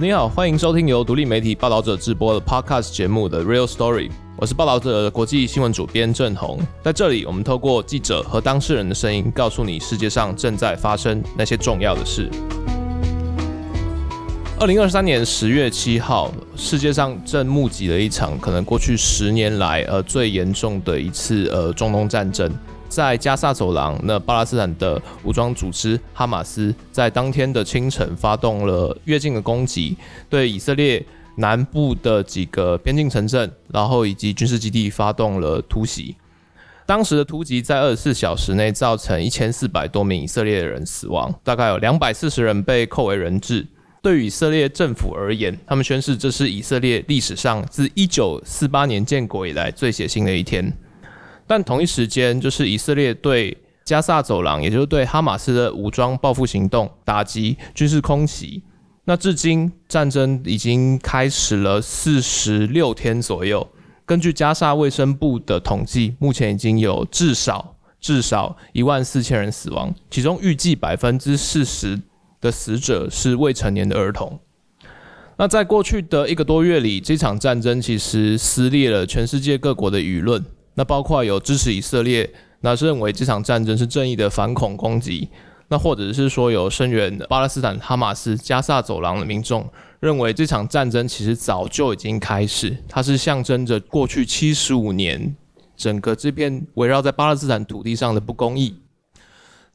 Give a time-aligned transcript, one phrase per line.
[0.00, 4.10] 你好，欢迎收听由独立媒体报道者制播的 Podcast 节目的 Real Story。
[4.38, 12.30] 我是报道者的国际新闻主编郑红，在这里，我们透过记者和当事人的声音，告诉你世界上正在发生那些重要的事。
[14.58, 22.50] 二零二三年十月七号，世界上正目击了一场可能过去十年来呃最严重的一次呃中东战争。
[22.92, 29.96] 在加萨走廊，那巴勒斯坦的武装组织哈马斯在当天的清晨发动了越境的攻击，
[30.28, 31.02] 对以色列
[31.36, 36.14] 南部的几个边境城镇，然后以及军事基地发动了突袭。
[36.84, 43.66] 当时的突袭在二十四小时内造成一千四百多名以色列人死亡，大概有两百四十人被扣为人质。
[44.02, 50.70] 对于以色列政府而言，他们宣誓这是以色列历史上自一九四八年建国以来最血腥的一天。
[51.54, 58.62] 但同一时间，就是以色列对加萨走廊，也就是对哈马斯的武装报复行动打击、军事空袭。
[59.04, 63.68] 那至今战争已经开始了四十六天左右。
[64.06, 72.00] 根据加萨卫生部的统计，目前已经有至少至少一万四千人死亡，其中预计百分之四十
[72.40, 74.40] 的死者是未成年的儿童。
[75.36, 80.42] 那在过去的一个多月里，这场战争其实撕裂了全世界各国的舆论。
[80.74, 82.28] 那包括有支持以色列，
[82.60, 85.28] 那是认为这场战争是正义的反恐攻击；
[85.68, 89.68] 那或者是说有声援巴勒斯坦哈马斯加萨走廊的民众，
[90.00, 95.34] 认为这场战争其实早就已经开始，它是象征着过去七十五年
[95.76, 98.76] 整个这片围绕在巴勒斯坦土地上的不公义。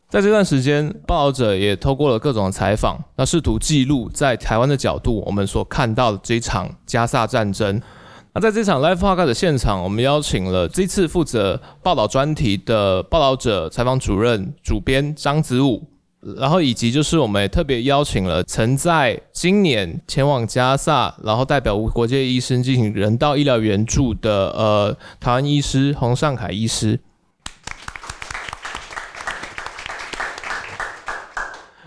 [0.09, 7.81] 在这段时间，报道者也透过了各种的采访，那试图记录在台湾的角度我们所看到的这场加萨战争。
[8.37, 15.83] 那在这场 Live Podcast 的现场，我们邀请了这次负责报道专题的报道者采访主任、主编张子武，
[16.37, 26.99] 然后以及就是我们也特别邀请了曾在今年前往加萨，然后代表国界医生进行人道医疗援助的呃台湾医师洪尚凯医师。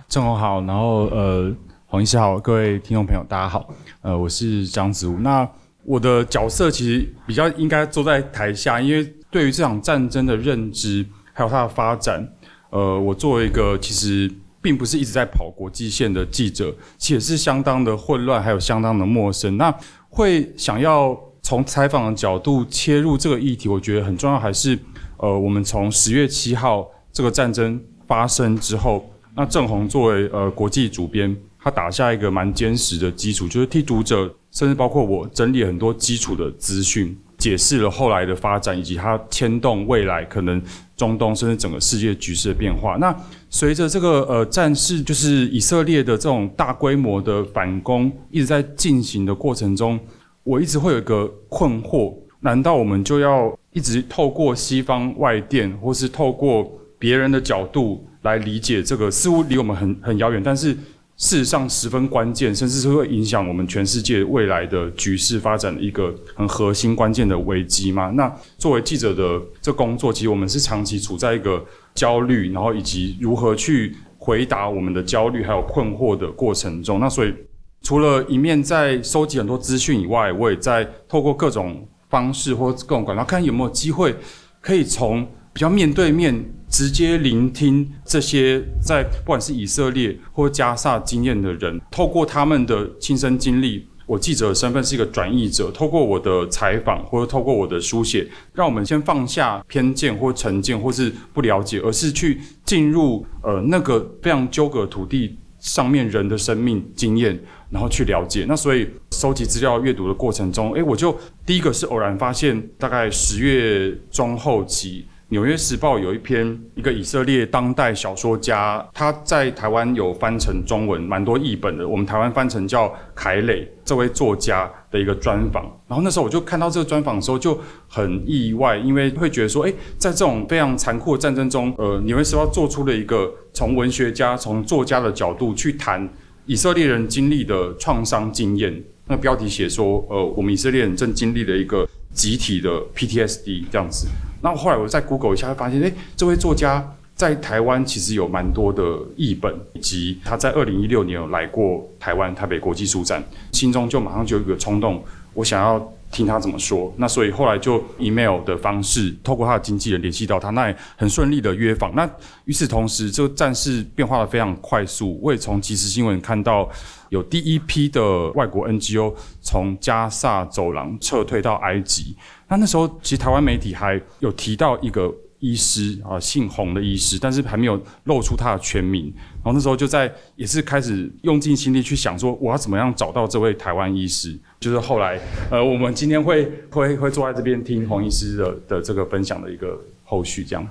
[0.09, 1.55] 正好好，然后呃
[1.87, 3.69] 黄医师好，各位听众朋友大家好，
[4.03, 5.49] 呃我是张子武，那。
[5.85, 12.27] 我的角色其实比较应该坐在台下，因为对于这场战争的认知还有它的发展，
[12.71, 14.31] 呃，我作为一个其实
[14.61, 19.57] 并不是一直在跑国际线的记者，且是相当的混乱，还有相当的陌生。
[19.57, 19.75] 那
[20.09, 24.79] 会想要从采访的角度切入这个议题，我觉得很重要，还是
[25.17, 34.35] 呃，我们从十月七号这个战争发生之后，那郑红作为呃国际主编，他打下一个蛮坚实的基础，就是替读者。
[34.53, 40.61] 甚至包括我整理很多基础的资讯，解释了后来的发展，以及它牵动未来可能
[40.97, 42.97] 中东甚至整个世界局势的变化。
[42.97, 43.15] 那
[43.49, 50.01] 随着这个呃战事，就是以色列的这种大规模的反攻一直在进行的过程中，
[50.43, 59.09] 我一直会有一个困惑：难道我们就要一直透过西方外电，或是透过别人的角度来理解这个？
[59.09, 60.77] 似乎离我们很很遥远，但是。
[61.21, 68.09] 事实上十分关键，甚至是会影响我们全世界未来的局势发展的一个很核心关键的危机嘛。
[68.13, 71.63] 那作为记者的这工作，其实我们是长期处在一个
[71.95, 76.99] 焦虑，然后以及如何去回答我们的焦虑还有困惑的过程中。
[76.99, 77.35] 那所以
[77.83, 84.17] 除了一面在收集很多资讯以外，我也在透过各种方式或各种管道，看有没有机会
[84.63, 85.23] 可以从
[85.53, 86.43] 比较面对面。
[86.71, 107.39] 直接聆听这些在不管是以色列或加萨经验的人，透过他们的亲身经历，我记者的身份是一个转译者，透过我的采访或者透过我的书写，让我们先放下偏见或成见或是不了解，而是去进入呃那个非常纠葛土地上面人的生命经验，
[107.69, 108.47] 然后去了解。
[108.49, 115.05] 那所以收集资料阅读的过程中，诶，我就第一个是偶然发现，大概十月中后期。
[115.33, 121.87] 《纽约时报》有一篇一个以色列当代小说家，他在台湾有翻成中文，蛮多译本的。
[121.87, 125.63] 我们台湾翻成叫凯磊这位作家的一个专访。
[125.87, 127.57] 然后那时候我就看到这个专访的时候就
[127.87, 136.13] 很意外，因为会觉得说，诶，在这种非常残酷的战争中，呃，《纽约时报》做出了一个从文学家、从作家的角度去谈
[136.47, 138.83] 以色列人经历的创伤经验。
[139.07, 144.09] 那标题写说，呃，我们以色列人正经历了一个集体的 PTSD 这样子。
[144.43, 148.83] 那后来我在 Google 一下，发现，诶，这位作家在台湾其实有蛮多的
[149.17, 153.23] 译本，以及他在二零一六年有来过台湾台北国际书展，
[153.53, 155.03] 心中就马上就有一个冲动，
[155.35, 156.93] 我想要听他怎么说。
[156.97, 161.95] 那所以后来就 email 的方式，透过他的经纪人联系到他，那也很顺利的约访。
[161.95, 162.09] 那
[162.45, 165.19] 与此同时，这个战事变化的非常快速。
[165.23, 166.69] 我也从即时新闻看到，
[167.09, 172.17] 有第一批的外国 NGO 从加萨走廊撤退到埃及。
[172.49, 175.15] 那那时候，其实台湾媒体还有提到一个。
[175.43, 179.11] 医师啊，姓洪的医师，但是还没有露出他的全名。
[179.43, 184.39] 然后那时候就在也是开始用尽心力去想说，我要怎么样找到这位台湾医师。
[184.61, 185.19] 就是后来，
[185.51, 190.69] 呃，我们今天会会会坐在这边听洪医师的的这个分享的一个后续，这样。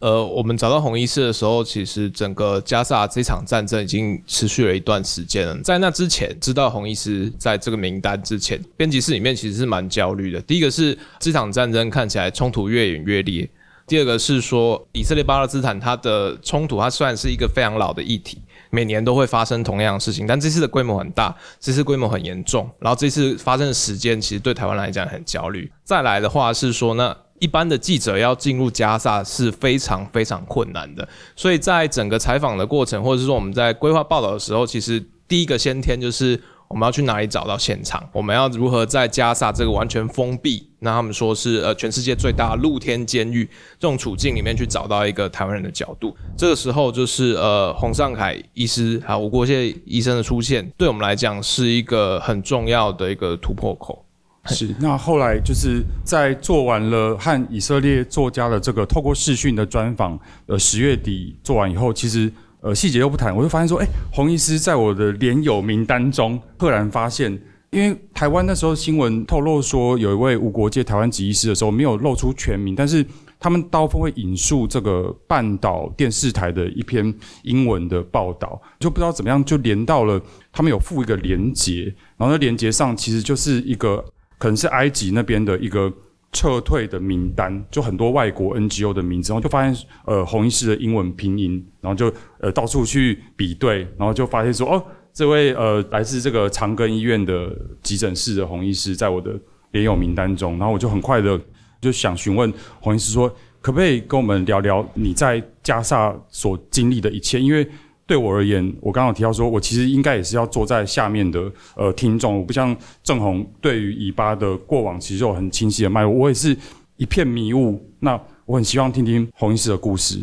[0.00, 5.56] 呃，我们找到洪医师的时候，其实整个加萨这场战争已经持续了一段时间了。
[5.62, 10.40] 在那之前，知道洪医师在这个名单之前，编辑室里面其实是蛮焦虑的。
[10.40, 13.48] 第一个是这场战争看起来冲突越演越烈。
[13.90, 18.40] 第二个是说，以色列巴勒斯坦它的冲突，它虽然是一个非常老的议题，
[18.70, 25.68] 每年都会发生同样的事情，但这次的规模很大，这次规模很严重，然后这次发生的时间其实对台湾来讲很焦虑。
[25.82, 36.40] 再来的话是说，那一般的记者要进入加萨是非常非常困难的，所以在整个采访的过程，或者是说我们在规划报道的时候，其实第一个先天就是。
[36.70, 38.08] 我们要去哪里找到现场？
[38.12, 43.44] 我们要如何在加萨这个完全封闭，那他们说是呃全世界最大露天监狱
[43.76, 46.16] 这种处境里面去找到一个台湾人的角度？
[46.36, 54.04] 这个时候就是呃洪尚凯医师还有吴国界医生的出现，对我们来讲是一个很重要的一个突破口。
[54.46, 54.72] 是。
[54.78, 60.16] 那后来就是在做完了和以色列作家的这个透过视讯的专访，
[60.46, 62.32] 呃十月底做完以后，其实。
[62.62, 67.32] 呃，细节又不谈，我就发现说，哎、欸，洪医师在我的连友名单中，赫然发现，
[67.70, 73.02] 因为台湾那时候新闻透露说，有一位无国界台湾籍医师的时候，没有露出全名，但是
[73.38, 77.14] 他们刀锋会引述这个半岛电视台的一篇
[77.44, 80.20] 英文的报道，就不知道怎么样就连到了，
[80.52, 81.84] 他们有附一个连结，
[82.18, 84.04] 然后那连结上其实就是一个
[84.36, 85.90] 可能是埃及那边的一个。
[86.32, 97.50] 撤退的名单，就很多外国 NGO 的名字，然后就发现，呃，洪医师的英文拼音，然后就呃到处去比对，然后就发现说，哦，这位呃来自这个长庚医院的
[97.82, 99.38] 急诊室的洪医师，在我的
[99.72, 101.40] 连友名单中，然后我就很快的
[101.80, 103.28] 就想询问洪医师说，
[103.60, 107.66] 可不可以跟我们聊聊你在加萨所经历的一切，因为。
[108.10, 111.40] 对我而言，我刚刚提到说，我其实应该也是要坐在下面的
[111.76, 116.56] 呃听众，我不像正宏对于以巴的过往其实有很清晰的脉络，我也是
[116.96, 117.80] 一片迷雾。
[118.00, 120.18] 那我很希望听听洪医师的故事。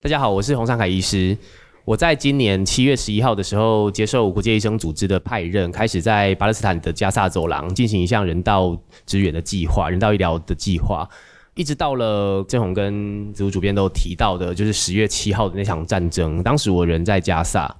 [0.00, 1.36] 大家好，我是洪尚凯医师。
[1.84, 11.08] 我在今年七月十一号的时候接受国界医生组织的派任，开始在巴勒斯坦的加萨走廊进行一项人道支援的计划，人道医疗的计划。
[11.58, 16.40] 一直到了正宏跟子午主编都提到的，就是十月七号的那场战争。
[16.40, 17.76] 当时我人在加萨，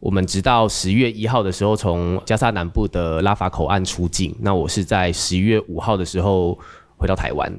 [0.00, 4.34] 我们直到十月一号的时候从加萨南部的拉法口岸出境。
[4.40, 6.58] 那我是在十一月五号的时候
[6.96, 7.52] 回到台湾。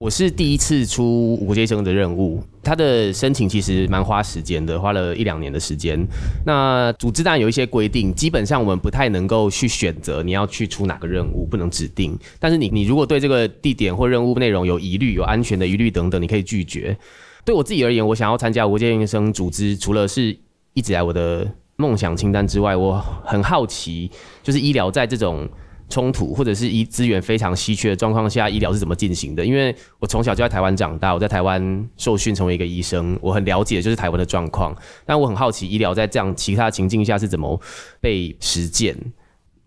[0.00, 5.98] 我是第一次出无国界生的任务，他的申请其实蛮花时间的，花了一两年的时间。
[6.46, 12.16] 那组织当然有一些规定，基本上我们不太能够去选择你要去出哪个任务，不能指定。
[12.38, 16.96] 但是你你如果对这个地点或任务内容有疑虑、有安全的疑虑等等，你可以拒绝。
[17.44, 20.38] 对我自己而言，我想要参加无国界医生组织，除了是
[20.74, 24.08] 一直来我的梦想清单之外，我很好奇，
[24.44, 25.48] 就是医疗在这种。
[25.88, 29.44] 冲突或者是医资源非常稀缺的状况下，医疗是怎么进行的？
[29.44, 34.76] 因为我从小就在台湾长大，我在台湾受训成为一个医生，我很了解就是台湾的状况。
[35.06, 37.60] 但我很好奇，医疗在这样其他情境下是怎么
[38.00, 38.96] 被实践？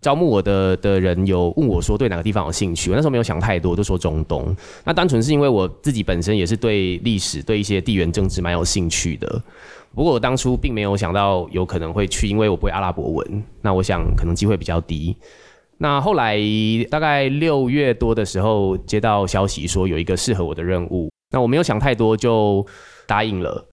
[0.00, 2.90] 招募我的的人有问我说对哪个地方有兴趣？
[2.90, 4.54] 我那时候没有想太多，就说中东。
[4.84, 9.42] 那单纯是因为我自己本身也是对历史、对一些地缘政治蛮有兴趣的。
[9.94, 13.44] 不过我当初并没有想到有可能会去，因为我不会阿拉伯文。
[13.60, 15.16] 那我想可能机会比较低。
[15.82, 16.38] 那后来
[16.88, 22.64] 大概六月多的时候，接到消息说有一个适合我的任务，那我没有想太多就
[23.04, 23.66] 答应了。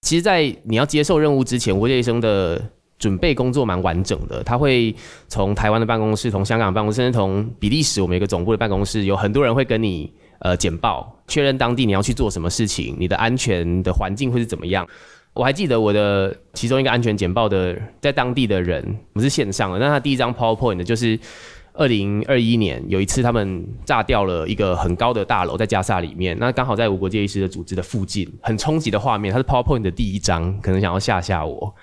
[0.00, 2.60] 其实，在你要接受任务之前，无国界医生的
[2.98, 4.42] 准备工作蛮完整的。
[4.42, 4.92] 他会
[5.28, 14.84] 从台湾的办公室、从香港办公室，甚至从比利时我们一个总部的办公室，有很多人会跟你呃简报，确认当地你要去做什么事情，你的安全的环境会是怎么样。
[15.34, 21.18] 我还记得我的其中一个安全简报的，在当地的人，不是线上的，那他第一张 PowerPoint 的就是
[21.72, 31.74] 二零二一年有一次他们炸掉了一个很高的大楼在加萨里面，那刚好在无国界医师的组织的附近，很冲击的画面，他是 PowerPoint 的第一张，可能想要吓吓我。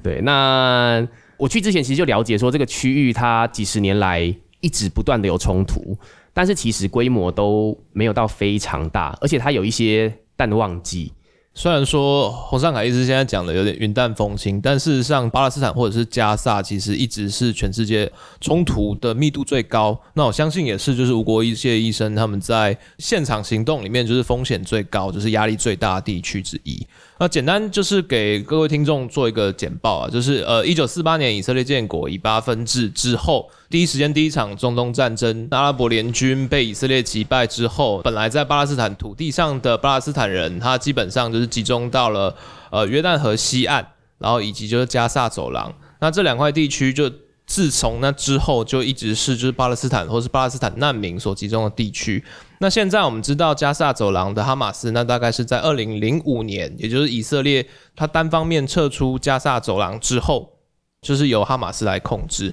[0.00, 1.04] 对，那
[1.38, 5.98] 我去之前其实就了解说这个区域它几十年来一直不断的有冲突，
[6.32, 11.12] 但是其实规模都没有到非常大，而且它有一些淡旺季。
[11.58, 19.98] 虽然说洪尚凯一直现在讲的有点云淡风轻，但事实上巴勒斯坦或者是加萨其实一直是全世界冲突的密度最高。
[20.12, 26.86] 那我相信也是，就是吴国一些医生他们在现场行动里面就是风险最高，就是压力最大的地区之一。
[27.18, 42.36] 那简单就是给各位听众做一个简报啊，就是呃，一九四八年以色列建国，以巴分治之后，第一时间第一场中东战争，阿拉伯联军被以色列击败之后，本来在巴勒斯坦土地上的巴勒斯坦人，他基本上就是集中到了
[42.70, 43.86] 呃约旦河西岸，
[44.18, 47.10] 然后以及就是加萨走廊，那这两块地区就。
[47.48, 52.20] 自从那之后，就一直是就是巴勒斯坦或是巴勒斯坦难民所集中的地区。
[52.58, 60.58] 那现在我们知道加萨走廊的哈马斯，那大概是在二零零五年，也就是以色列他单方面撤出加萨走廊之后，
[61.02, 62.52] 就是由哈马斯来控制。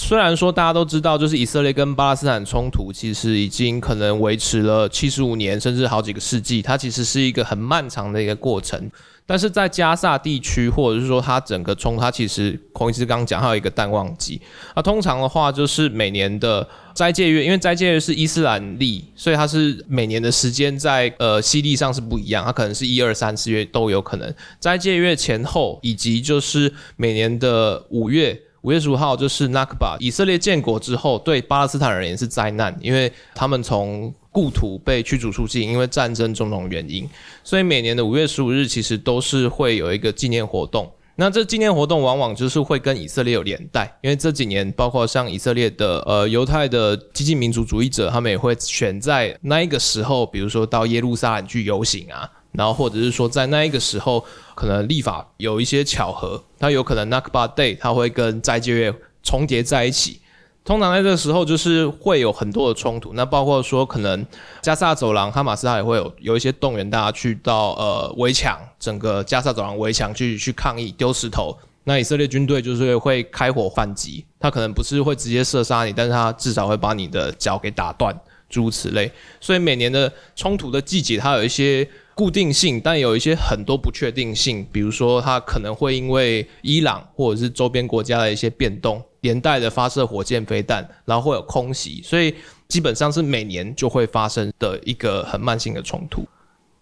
[0.00, 8.90] 虽然说大家都知道，就是以色列跟巴勒斯坦冲突其实已经可能维持了七十五年，甚至好几个世纪，它其实是一个很漫长的一个过程。
[9.26, 14.40] 但是在加萨地区，或者是说它整个冲，它其实孔医师刚刚讲，还有一个淡旺季。
[14.74, 24.34] 那通常的话，就是每年的斋戒月，因为斋戒月是伊斯兰历，所以它是每年的时间在呃西历上是不一样，它可能是一二三四月都有可能。
[24.58, 28.40] 斋戒月前后，以及就是每年的五月。
[28.62, 37.08] 五月十五号就是 Nakba，以色列建国之后，对巴勒斯坦人也是灾难，因为他们从故土被驱逐出境，因为战争种种原因，
[37.42, 40.90] 所以每年的五月十五日其实都是会有一个纪念活动。
[41.16, 52.30] 那这纪念活动往往就是会跟以色列有连带，因为这几年包括像以色列的呃犹太的激进民族主义者，他们也会选在那一个时候，比如说到耶路撒冷去游行啊。
[52.52, 60.20] 然后或者是说，在那一个时候，可能立法有一些巧合，它有可能 Nakba Day 它会跟斋戒月重叠在一起。
[60.62, 63.12] 通常在这个时候，就是会有很多的冲突。
[63.14, 64.24] 那包括说，可能
[64.60, 71.56] 加萨走廊，哈马斯他也会有有一些动员大家去到呃围墙，整个加萨走廊围墙去去抗议，丢石头。
[71.84, 78.14] 那以色列军队就是会开火反击，他可能不是会直接射杀你，但是他至少会把你的脚给打断，
[78.50, 79.10] 诸此类。
[79.40, 81.88] 所以每年的冲突的季节，它有一些。
[82.12, 92.34] 固定性，但有一些很多不确定性，比如说它可能会因为伊朗或者是周边国家的一些变动，连带的发射火箭飞弹，然后会有空袭，所以
[92.68, 96.26] 基本上是每年就会发生的一个很慢性的冲突。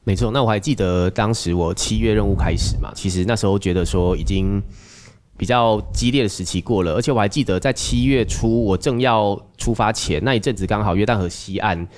[0.02, 4.60] 没错，那我还记得当时我七月任务开始嘛，其实那时候觉得说已经
[5.38, 11.88] 比较激烈的时期过了，而且我还记得在七月初我正要出发前那一阵子，刚好约旦河西岸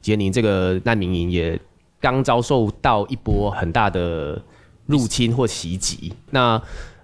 [0.00, 1.60] 杰宁这个难民营也。
[2.02, 4.42] 刚遭受到一波很大的
[4.86, 6.58] 入侵或袭击，那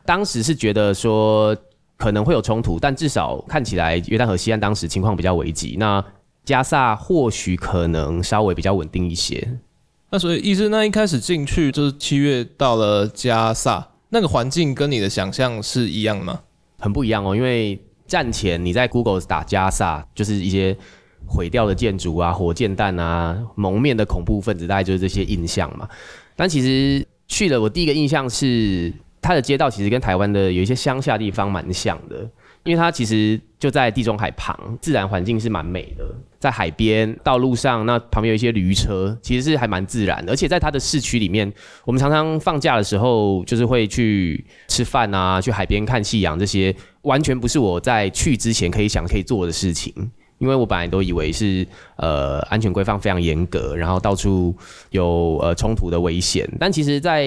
[0.06, 1.54] 当时是觉得说
[1.98, 5.76] 可能会有冲突，但至少看起来约旦河西岸当时情况比较危急。
[5.78, 6.02] 那
[6.46, 9.58] 加萨或许可能稍微比较稳定一些。
[10.08, 16.40] 那所以意思，那一开始进去就是七月到了加萨，那个环境跟你的想象是一样吗？
[16.78, 20.76] 很不一样哦，因为战前你在 Google 打加萨，就是一些。
[21.28, 25.88] 毁掉的建筑啊，火箭弹啊，蒙面的恐怖分子，大概就是这些印象嘛。
[26.36, 32.30] 但其实去了，我第一个印象是它的街道其实跟台湾的有一些乡下地方蛮像的，
[32.66, 36.04] 因为它其实就在地中海旁，自然环境是蛮美的，
[36.38, 40.32] 在海边道路上，那旁边有一些驴车，其实是还蛮自然的。
[40.32, 41.50] 而且在它的市区里面，
[41.84, 49.94] 我们常常放假的时候就是会去吃饭啊，去海边看夕阳，这些完全不是我在去之前可以想可以做的事情。
[50.38, 54.54] 因为我本来都以为是呃安全规范非常严格，然后到处
[54.90, 57.24] 有呃冲突的危险，但其实，在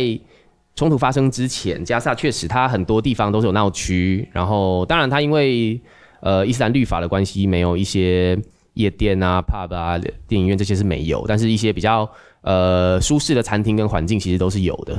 [0.80, 5.78] 冲突发生之前，加萨确实它很多地方都是有闹区，然后当然它因为
[6.22, 8.40] 呃伊斯兰律法的关系，没有一些
[8.76, 12.10] 夜店啊、pub 啊、电影院这些是没有，但是一些比较
[12.44, 14.98] 呃舒适的餐厅跟环境其实都是有的。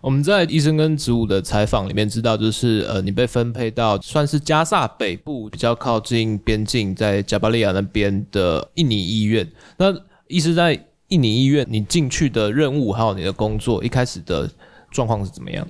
[0.00, 9.46] 我们在医生跟植物的采访里面知道，就是呃，你被分配到算是加萨北部比较靠近边境，在加巴利亚那边的印尼医院。
[9.76, 9.94] 那
[10.28, 14.48] 医师在印尼医院，你进去的任务还有你的工作，一开始的
[14.90, 15.66] 状况是怎么样？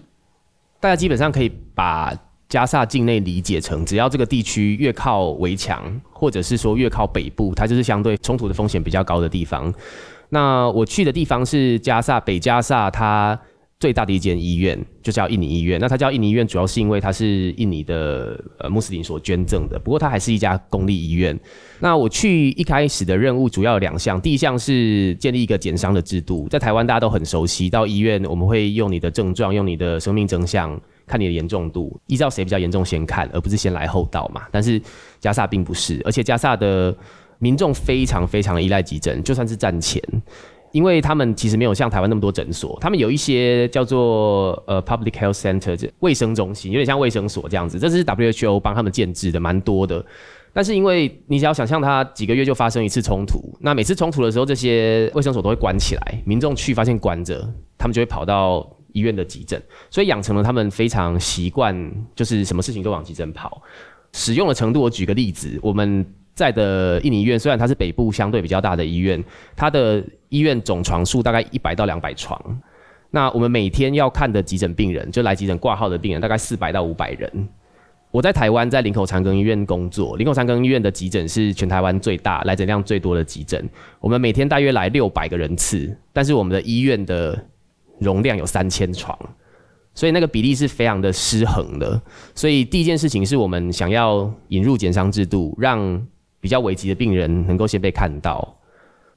[0.81, 2.13] 大家基本上可以把
[2.49, 9.73] 加萨境内理解成，只要这个地区越靠围墙，或者是说越靠北部，它就是相对冲突的风险比较高的地方。
[10.31, 13.39] 那我去的地方是加萨北加萨，它。
[13.81, 19.79] 最大的一间医院就叫印尼医院，那它叫印尼医院，主要是因为它是印尼的呃穆斯林所捐赠的。
[19.79, 21.39] 不过它还是一家公立医院。
[21.79, 34.43] 那我去一开始的任务主要有两项，第一项是建立一个减伤的制度，在台湾大家都很熟悉，到医院我们会用你的症状，用你的生命征象看你的严重度，依照谁比较严重先看，而不是先来后到嘛。
[34.53, 34.79] 但是
[35.19, 36.95] 加萨并不是，而且加萨的
[37.39, 40.03] 民众非常非常的依赖急诊，就算是战前。
[40.73, 47.79] 因为他们其实没有像台湾那么多诊所，他们有一些叫做呃 public health center，就卫生中心，有点像卫生所这样子。
[47.79, 50.05] 这是 WHO 帮他们建制的，蛮多的。
[50.53, 57.49] 但是因为你只要想象它几个月就发生一次冲突，那每次冲突的时候，这些卫生所都会关起来，民众去发现关着，
[57.79, 63.63] 他们就会跑到医院的急诊，所以养成了他们非常习惯，就是什么事情都往急诊跑。
[64.13, 69.23] 使用的程度，我举个例子，我们在的印尼医院虽然它是北部相对比较大的医院，
[69.55, 72.41] 它的医院总床数大概一百到两百床，
[73.11, 77.49] 那我们每天要看的急诊病人，就来急诊挂号的病人大概四百到五百人。
[78.13, 83.69] 我在台湾在林口长庚医院工作，林口长庚医院的急诊是全台湾最大、来诊量最多的急诊，
[84.01, 87.41] 我们每天大约来六百个人次，但是我们的医院的
[88.01, 89.17] 容量有三千床。
[89.95, 92.01] 所以那个比例是非常的失衡的。
[92.35, 96.05] 所以第一件事情是我们想要引入减伤制度，让
[96.41, 98.57] 比较危急的病人能够先被看到。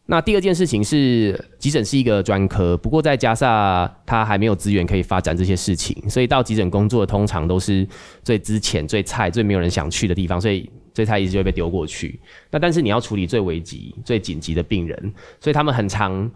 [0.05, 7.87] 那第二件事情是，急诊是一个专科，不过在加萨他还没有资源可以发展这些事情，所以到急诊工作通常都是
[8.23, 12.19] 最之浅、最菜、最没有人想去的地方，所以最菜一直就会被丢过去。
[12.51, 16.29] 那但是你要处理最危急、最紧急的病人，所以他们很常。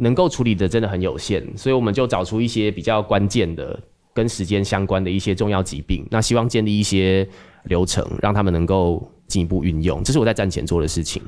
[0.00, 3.76] 能够处理的真的很有限，所以我们就找出一些比较关键的、
[4.14, 7.26] 跟时间相关的一些重要疾病，那希望建立一些
[7.64, 10.00] 流程，让他们能够进一步运用。
[10.04, 11.20] 这是我在战前做的事情。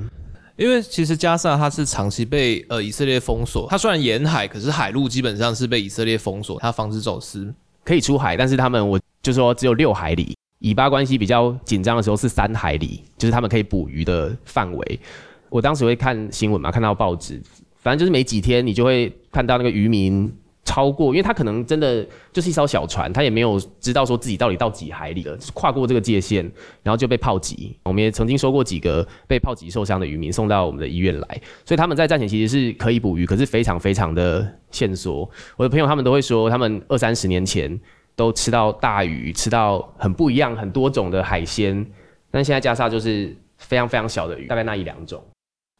[0.61, 7.51] 因为其实加萨它是长期被呃以色列封锁，它虽然沿海，可是海路基本上是被以色列封锁，它防止走私，
[7.83, 15.01] 可以出海，但是他们我就说只有六海里，以巴关系比较紧张的时候是三海里，就是他们可以捕鱼的范围。
[15.49, 17.41] 我当时会看新闻嘛，看到报纸。
[17.79, 20.31] 反正就是没几天，你就会看到那个渔民
[20.71, 26.49] 超过，因为他可能真的就是一艘小船，他也没有知道说自己到底到几海里了，跨过这个界限，
[26.85, 27.77] 然后就被炮击。
[27.83, 35.29] 我们也曾经收过几个被炮击受伤的渔民送到我们的医院来，所以他们在战前其实是可以捕鱼，可是非常非常的限缩。
[35.57, 37.77] 我的朋友他们都会说，他们二三十年前
[38.15, 41.85] 都吃到大鱼，吃到很不一样、很多种的海鲜，
[42.31, 45.21] 但现在加沙就是非常非常小的鱼，大概那一两种。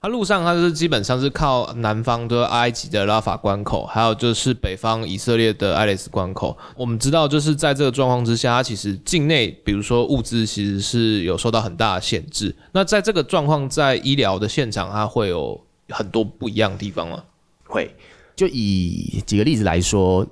[0.03, 6.57] 它路上，它是基本上是靠南方的埃及的拉法关口，还有就是北方以色列的艾雷斯关口。
[6.75, 12.57] 我们知道，就是在这个状况之下，它其实境内，比如说物资，其实是有受到很大的限制。
[12.73, 15.61] 那在这个状况，在医疗的现场，它会有
[15.91, 17.23] 很多不一样的地方吗？
[17.65, 17.95] 会，
[18.35, 20.27] 就以几个例子来说。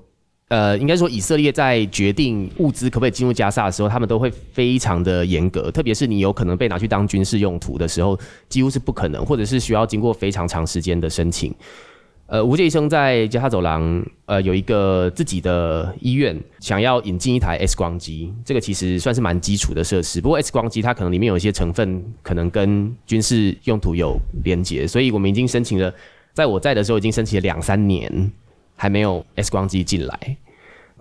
[0.48, 11.54] 呃，应该说以色列在决定物资可不可以进入加萨的时候，他们都会非常的严格，特别是你有可能被拿去当军事用途的时候，几乎是不可能，或者是需要经过非常长时间的申请。
[12.28, 20.18] 呃，无界医生在加萨走廊，呃，有一个自己的医院，想要引进一台 X 光机，这个其实算是蛮基础的设施。
[20.18, 25.92] 不过 X 光机它可能里面有一些成分，可能跟军事用途有连结，所以我们已经申请了，
[26.32, 28.32] 在我在的时候已经申请了两三年。
[28.78, 30.36] 还没有 X 光机进来，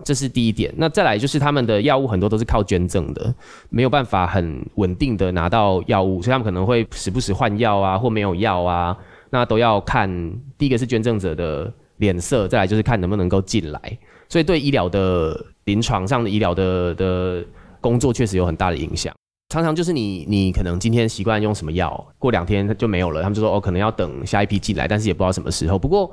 [0.04, 0.74] 这是第一点。
[0.76, 3.32] 那再来就是他们的药物很多都是靠捐赠的，
[3.70, 8.96] 没有办法很稳定的拿到药物，所以他们可能会时不时换药啊，或没有药啊，
[9.30, 10.10] 那都要看
[10.58, 13.80] 第一个是捐赠者的脸色，再来就是看能不能够进来。
[14.28, 17.44] 所以对医疗的临床上的医疗的的
[17.80, 19.14] 工作确实有很大的影响。
[19.48, 25.78] 常常就是你你可能今天习惯用什么药，过两天它就没有了，他们就说哦可能要等下一批进来，但是也不知道什么时候。
[25.78, 26.12] 不过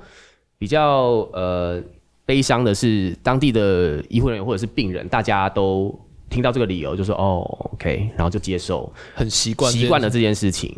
[0.57, 1.81] 比较呃
[2.25, 5.93] 悲伤的是，当地的医护人员或者是病人，大家都
[6.29, 10.75] 听到这个理由，就说哦，OK，然后就接受，很习惯习惯了这件事情。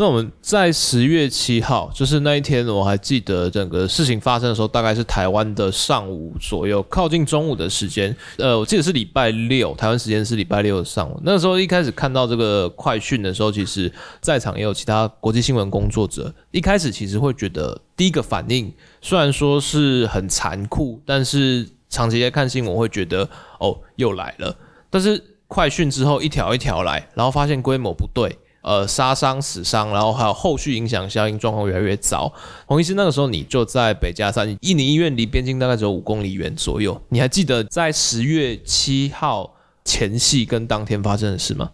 [0.00, 8.16] 那我们在十月七号，就是那一天，我还记得整个事情发生的时候，大概是台湾的上午左右，靠近中午的时间。
[8.36, 11.20] 呃，我记得是礼拜六，台湾时间是礼拜六的上午。
[11.24, 16.32] 那时候一开始看到这个快讯的时候，其实在场也有其他国际新闻工作者。
[16.52, 24.56] 一开始其实会觉得，第一个反应虽然说是很残酷，但是长期在看新闻会觉得，哦，又来了。
[24.90, 28.38] 但是快讯之后一条一条来，然后发现规模不对。
[28.60, 32.30] 呃，杀伤、死伤，然后还有后续影响效应状况越来越糟。
[32.66, 37.00] 洪医师，那个时候你就在北加萨，印尼医院离边境大概只有五公里远左右。
[37.08, 41.70] 你还记得在十月七号前夕跟当天发生的事吗？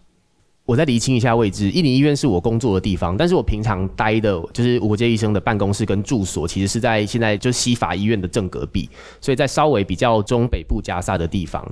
[0.65, 11.63] 我再厘清一下位置，印尼医院是我工作的地方，但是我平常待的就是无国界医生的办公室跟住所，其实是在现在就西法医院的正隔壁，所以在稍微比较中北部加萨的地方。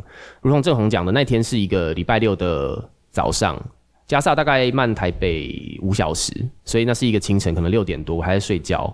[0.41, 3.59] 如同正宏讲的，那天是一个礼拜六的早上。
[4.07, 6.33] 加萨大概慢台北五小时，
[6.65, 8.93] 所以那是一个清晨，可能六点多还在睡觉。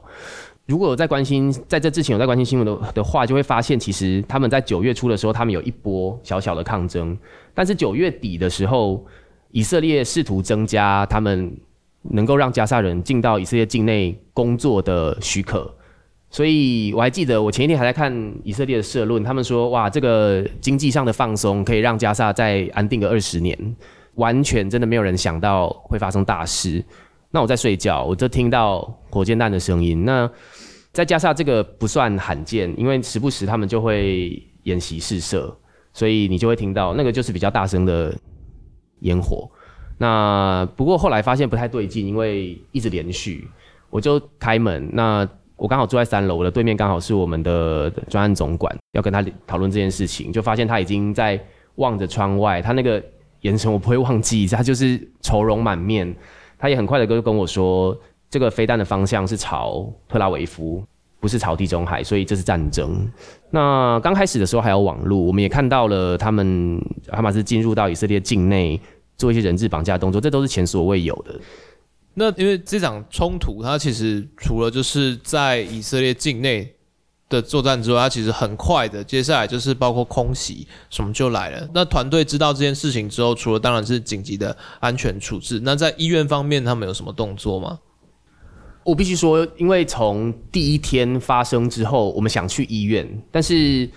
[0.65, 7.17] 如果有在关心，在这之前有在关心新闻的的话，就会发现其实他们在九月初的时候，他们有一波小小的抗争，
[7.56, 9.04] 但是九月底的时候，
[9.50, 11.52] 以色列试图增加他们
[12.04, 15.74] 能够让加萨人进到以色列境内工作的许可，
[16.30, 23.58] 所以我还记得，我前一天还在看以色列的社论，他们说，哇，这个经济上的放松可以让加萨再安定个二十年，
[24.19, 26.84] 完全真的没有人想到会发生大事。
[27.32, 30.05] 那我在睡觉，我就听到火箭弹的声音。
[30.05, 30.29] 那
[30.91, 35.55] 再加上这个不算罕见，因为时不时他们就会演习试射，
[35.93, 38.15] 所以你就会听到那个就是比较大声的
[38.99, 39.49] 烟火。
[39.97, 43.47] 那不过后来发现不太对劲，因为一直连续，
[43.89, 45.27] 我就开门那。
[45.62, 51.38] 我刚好住在三楼，我的对面刚好是我们的专案总管，要跟他讨论这件事情，就发现他已经在
[51.75, 53.03] 望着窗外，他那个
[53.41, 56.15] 眼神我不会忘记，他就是愁容满面。
[56.58, 57.97] 他也很快的就跟我说，
[58.30, 60.84] 这个飞弹的方向是朝特拉维夫，
[61.19, 63.10] 不是朝地中海，所以这是战争。
[63.49, 68.80] 那刚开始的时候还有网络，我们也看到了他们哈马斯进入到以色列境内
[69.17, 71.39] 做一些人质绑架动作，这都是前所未有的。
[72.13, 76.69] 那因为这场冲突，它其实除了就是在以色列境内
[77.29, 81.69] 的作战之外，它其实很快的，接下来就是包括空袭什么就来了。
[81.73, 87.79] 那团队知道这件事情之后，除了当然是紧急的安全处置，那在医院方面他们有什么动作吗？
[88.83, 93.87] 我必须说，因为从第一天发生之后，我们想去医院，但是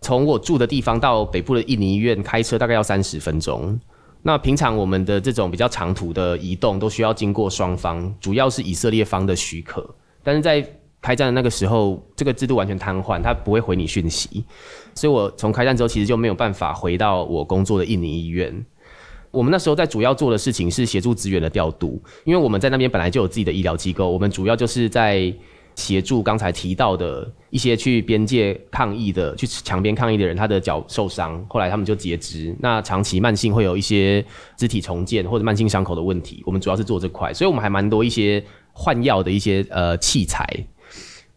[0.00, 3.78] 从我住的地方到北部的印尼医院开车大概要三十分钟。
[4.22, 9.88] 那平常我们的这种比较长途的移动都需要经过双方，主要是以色列方的许可。
[10.22, 10.66] 但是在
[11.02, 14.44] 开战的那个时候，这个制度完全瘫痪，他不会回你讯息。
[14.94, 18.64] 所以我从开战之后，其实就没有办法回到我工作的印尼医院。
[19.30, 25.32] 我们那时候在主要做的事情是协助资源的调度，因为我们在那边本来就有自己的医疗机构，我们主要就是在。
[25.76, 32.54] 协助刚才提到的一些去边界抗议的、去墙边抗议的人，他的脚受伤，后来他们就截肢。
[32.58, 34.22] 那长期慢性会有一些
[34.56, 40.44] 肢体重建或者慢性伤口的问题，我们主要是做这块，所以我们还蛮多一些换药的一些呃器材。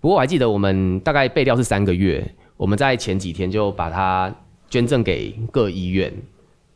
[0.03, 4.29] 不过我还记得我们大概备料是三个月，我们在前几天就把它
[4.69, 6.13] 捐赠给各医院，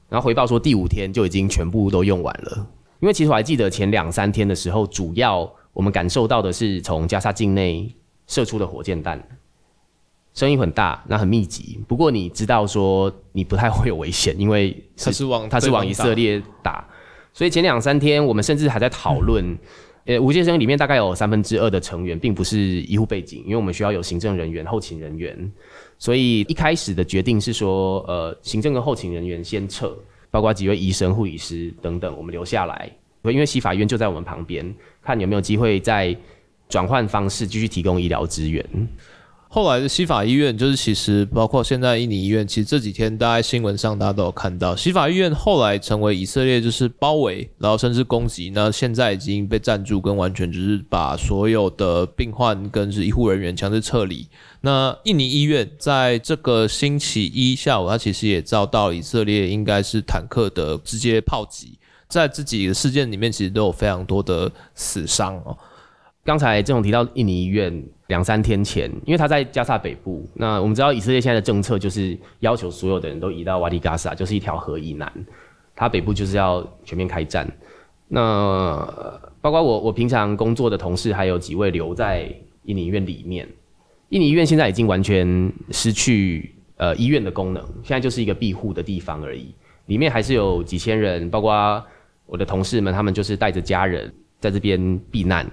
[0.07, 2.65] 然后回报说第五天就已经全部都用完了。
[3.01, 5.53] 因为其实我还记得前两三天的时候，主要。
[5.73, 7.93] 我们感受到的是从加沙境内
[8.25, 9.21] 射出的火箭弹，
[10.33, 11.79] 声音很大，那很密集。
[11.87, 16.83] 不过你知道说你不太会有危险，因为它是往它是往以色列打，
[17.31, 19.55] 所以前两三天我们甚至还在讨论，
[20.07, 25.51] 呃，无界生里面大概有三分之二的成员并不是医护背景，因为我们需要有行政人员、后勤人员，
[25.99, 29.93] 所以一开始的决定是说，呃，行政跟后勤人员先撤，
[30.31, 32.89] 包括几位医生、护理师等等，我们留下来。
[33.23, 36.15] 因为西法院就在我们旁边，看有没有机会再
[36.69, 38.65] 转换方式继续提供医疗资源。
[39.49, 54.27] 后来的西法医院就是其实包括现在印尼医院，其实这几天大家新闻上大家都有看到，西法医院后来成为以色列就是包围，然后甚至攻击，那现在已经被占住，跟完全就是把所有的病患跟是医护人员强制撤离。
[54.61, 61.79] 那印尼医院在这个星期一下午，它其实也遭到以色列应该是坦克的直接炮击。
[62.09, 65.57] 在这几个事件里面，其实都有非常多的死伤哦。
[66.27, 75.09] 刚才正宏提到印尼医院两三天前，因为他在加萨北部，那我们知道以色列现在的政策就是要求所有的人都移到瓦迪加萨，就是一条河以南，
[75.73, 77.49] 他北部就是要全面开战。
[78.09, 78.85] 那
[79.39, 82.29] 包括我，我平常工作的同事还有几位留在
[82.63, 83.47] 印尼医院里面。
[84.09, 91.81] 印尼医院现在已经完全失去呃医院的功能，现在就是一个庇护的地方而已，里面还是有几千人，包括。
[92.25, 95.49] 我的同事们，他们就是带着家人在这边避难。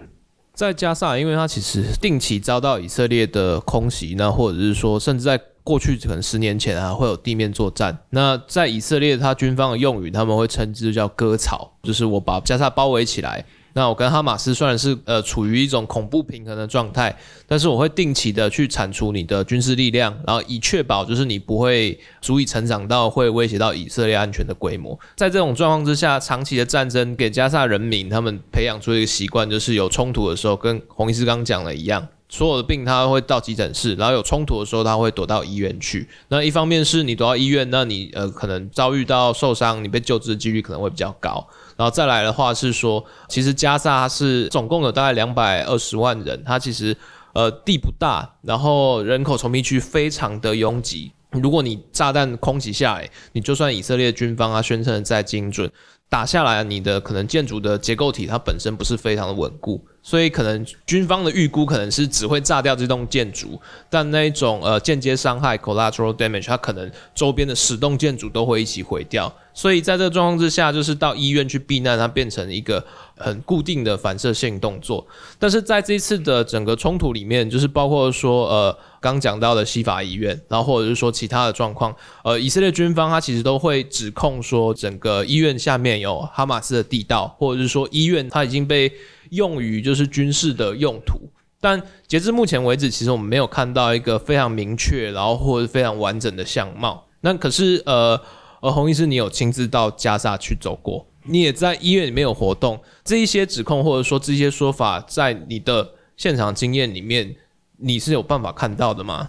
[0.54, 7.98] 在加萨，因为他其实定期遭到以色列的空袭，那或者是说，甚至在过去可能十年前啊，会有地面作战。
[8.10, 13.44] 那在以色列，他军方的用语，他们会称之叫“割草”，就是我把加萨包围起来。
[13.74, 17.14] 那我跟哈马斯虽然是呃处于一种恐怖平衡的状态，
[17.46, 24.98] 但是我会定期的去铲除你的军事力量，然后以确保就是你不会足以成长到会威胁到以色列安全的规模。
[25.16, 32.08] 在这种状况之下，长期的战争给加萨人民他们培养出一个习惯，就是有冲突的时候，跟洪医师刚讲的一样。
[32.26, 36.08] 所有的病他会到急诊室，然后有冲突的时候他会躲到医院去。
[36.28, 41.46] 那一方面是你躲到医院，那你呃可能遭遇到受伤，你被救治的几率可能会比较高。
[41.76, 46.96] 然后再来的话是说，其实加沙是总共有大概两百二十万人，它其实
[47.32, 51.12] 呃地不大，然后人口稠密区非常的拥挤。
[51.30, 55.68] 如果你炸弹空袭下来，你就算以色列军方啊宣称的再精准，
[56.08, 59.84] 打下来你的可能建筑的结构体它本身不是非常的稳固。
[60.06, 69.34] 所以可能军方的预估可能是只会炸掉这栋建筑，但那一种呃间接伤害 collateral damage，它可能周边的十栋建筑都会一起毁掉。
[69.54, 72.84] 所以在这个状况之下，就是到医院去避难，它变成一个
[73.16, 75.06] 很固定的反射性动作。
[75.38, 88.92] 但是在这一次的整个冲突里面，就是包括说，呃，刚讲到的西法医院，然后或者是说其他的状况，呃，以色列军方他其实都会指控说，整个医院下面有哈马斯的地道，或者是说医院它已经被
[89.34, 91.20] 用于就是军事的用途。
[91.60, 97.06] 但截至目前为止，其实我们没有看到一个非常明确，然后或者非常完整的相貌。
[97.20, 98.20] 那可是，呃。
[98.60, 107.36] 而洪医师，你有亲自到加萨去走过，你也在医院里面有活动，这一些指控或者说这些说法，在你的现场经验里面，
[107.76, 109.28] 你是有办法看到的吗？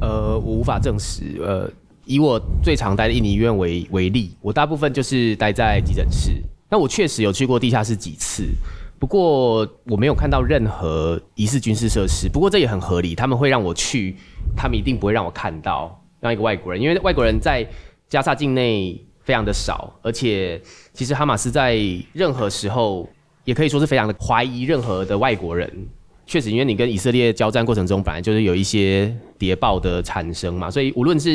[0.00, 1.40] 呃，我无法证实。
[1.40, 1.70] 呃，
[2.06, 6.42] 以我最常待的印尼医院为为例，我大部分就是待在急诊室。
[6.68, 8.42] 那我确实有去过地下室几次，
[8.98, 12.28] 不过我没有看到任何疑似军事设施。
[12.28, 14.16] 不过这也很合理，他们会让我去，
[14.56, 17.66] 他们一定不会让我看到，让一个外国人，因为外国人在。
[18.10, 20.58] 加沙境内非常的少，而且
[20.94, 21.78] 其实哈马斯在
[22.14, 23.06] 任何时候
[23.44, 25.70] 也可以说是非常的怀疑任何的外国人。
[26.24, 31.32] 确实，因为你跟以色列交战过程中，本来就是有一些谍报的产生嘛，所以无论是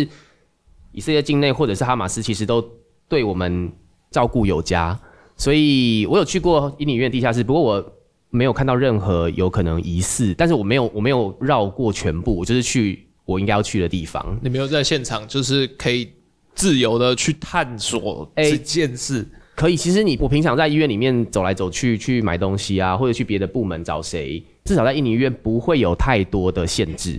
[0.93, 2.67] 以色列境内或者是哈马斯，其实都
[3.07, 3.71] 对我们
[4.09, 4.99] 照顾有加。
[5.37, 7.93] 所以我有去过印尼医院地下室，不过我
[8.29, 14.37] 没有看到任何有可能疑似，但是我没有我没有绕过全部，我就是去我应该要去的地方。
[14.41, 16.09] 你没有在现场，就是可以。
[16.55, 19.75] 自由的去探索这件事，欸，可以。
[19.75, 27.13] 其实你我平常在医院里面走来走去，去买东西啊，或者去别的部门找谁，至少在印尼医院不会有太多的限制。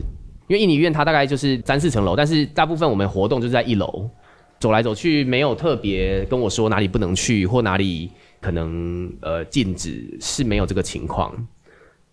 [0.46, 4.09] 因为印尼医院它大概就是三四层楼，但是大部分我们活动就是在一楼，
[4.64, 11.31] 走来走去没有特别跟我说哪里不能去或哪里可能呃禁止，是没有这个情况。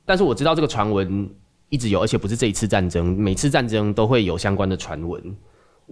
[0.04, 1.30] 但是我知道这个传闻
[1.70, 5.24] 一直有，而且不是这一次战争，每次战争都会有相关的传闻。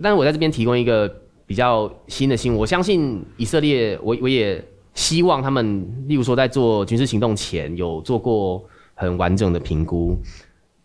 [0.03, 1.09] 但是我在这边提供一个
[1.45, 4.61] 比较新的新闻，我相信以色列，我我也
[4.93, 8.61] 希望他们，例如说在做军事行动前有做过
[8.95, 10.17] 很完整的评估。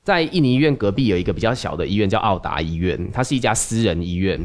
[0.04, 4.40] 在印尼医院隔壁有一个比较小的医院叫奥达医院，它是一家私人医院。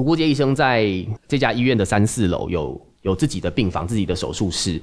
[0.00, 0.90] 无国界医生在
[1.28, 4.80] 这家医院的三四楼有有自己的病房、自己的手术室，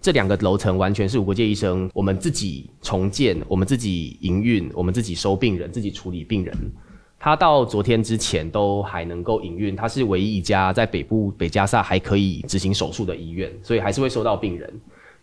[0.00, 6.52] 这两个楼层完全是无国界医生我们自己重建、我们自己营运、我们自己收病人、自己处理病人。
[7.16, 14.68] 他到昨天之前都还能够营运，他是唯一一家在北部北加萨还可以执行手术的医院，所以还是会收到病人。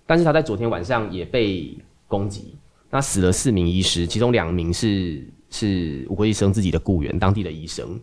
[0.05, 1.77] 但是他在昨天晚上也被
[2.07, 2.55] 攻击，
[2.89, 7.99] 那死了四名医师，其中两名是是无国医生自己的雇员，当地的医生。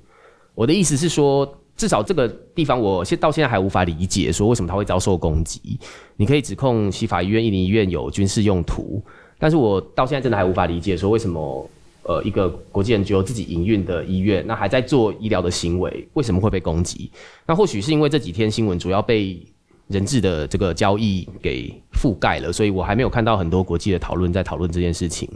[0.55, 5.79] 我的意思是说，至少这个地方我现到现在还无法理解，说为什么他会遭受攻击。
[6.17, 9.03] 你可以指控西法医院、印尼医院有军事用途，
[9.39, 11.69] 但是我到现在真的还无法理解，说为什么。
[12.03, 17.11] 呃，一个国际 NGO 自己营运的医院，那还在做医疗的行为，为什么会被攻击？
[17.47, 19.39] 那或许是因为这几天新闻主要被
[19.87, 25.29] 人质的这个交易给覆盖了，所以我还没有看到很多国际的讨论在讨论这件事情。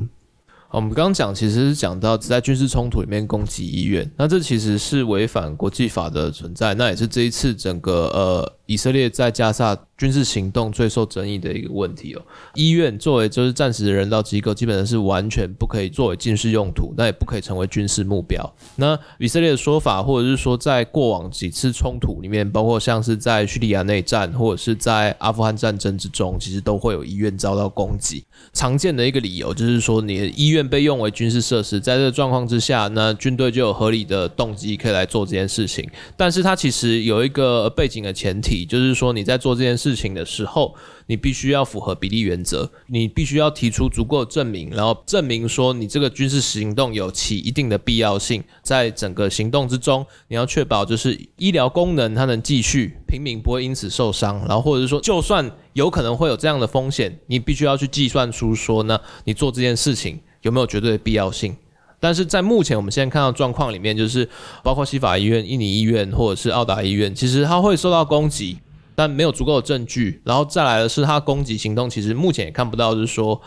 [0.74, 12.22] 我们刚刚讲其实是讲到只在军事冲突里面攻击医院，那这其实是违反国际法的存在，那也是这一次整个呃以色列在加萨军事行动最受争议的一个问题哦。
[12.54, 18.54] 医院作为就是暂时的人道机构，基本上是完全不可以作为军事用途，那也不可以成为军事目标。
[18.76, 28.24] 那以色列的说法，或者是说在过往几次冲突里面，包括像是在叙利亚内战或者是在阿富汗战争之中，其实都会有医院遭到攻击。
[28.52, 35.88] 常见的一个理由就是说，你的医院被用为军事设施，在这个状况之下，那军队就有合理的动机可以来做这件事情。
[36.16, 40.74] 但是它其实有一个背景的前提，就是说你在做这件事情的时候，
[41.06, 61.56] 你必须要符合比例原则，你必须要提出足够证明，然后证明说你这个军事行动有其一定的必要性，在整个行动之中，你要确保就是医疗功能它能继续，平民不会因此受伤，然后或者是说就算有可能会有这样的风险，你必须要去计算出说呢，你做这件事情有没有绝对的必要性。
[62.04, 64.28] 但是在目前我们现在看到状况里面，就是
[64.62, 68.58] 包括西法医院、印尼医院或者是奥达医院，其实它会受到攻击。
[68.96, 73.40] 但没有足够的证据，然后再来的是他攻击行动，其实目前也看不到，就是说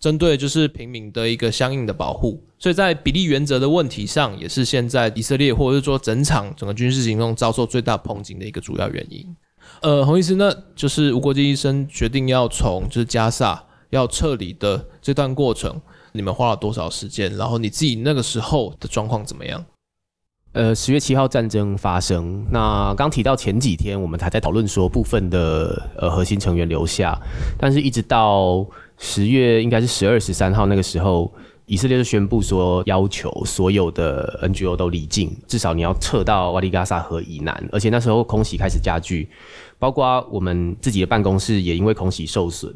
[0.00, 9.24] 针对就是平民的一个相应的保护，所以在比例原则的问题上，也是现在以色列或者是说整场整个军事行动遭受最大抨击的一个主要原因。
[9.82, 15.80] 呃，洪医师，那就是无国界医生决定要从就是加萨要撤离的这段过程，
[16.18, 17.34] 你们花了多少时间？
[17.36, 19.64] 然后你自己那个时候的状况怎么样？
[20.52, 27.16] 呃，十月七号战争发生，那刚提到前几天我们还在讨论说部分的呃核心成员留下，
[27.56, 31.30] 但是一直到十月应该是十二十三号那个时候，
[31.66, 37.68] 以色列就宣布说，要求所有的 NGO 都离境，至少你要撤到瓦利加萨河以南。
[37.70, 39.28] 而且那时候空袭开始加剧，
[39.78, 42.74] 包括我们自己的办公室也因为空袭受损。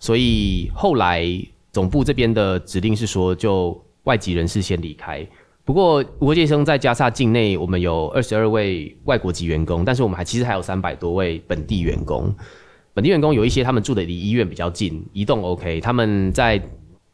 [0.00, 1.22] 所以后来
[1.74, 5.26] 总部这边的指令是说，就外籍人士先离开。
[5.64, 12.34] 不过无国界生在加萨境内，我们有二十二位外国籍员工，但是我们还其实还有三百多位本地员工。
[12.94, 16.62] 本地员工有一些他们住的离医院比较近，移动 OK，他们在。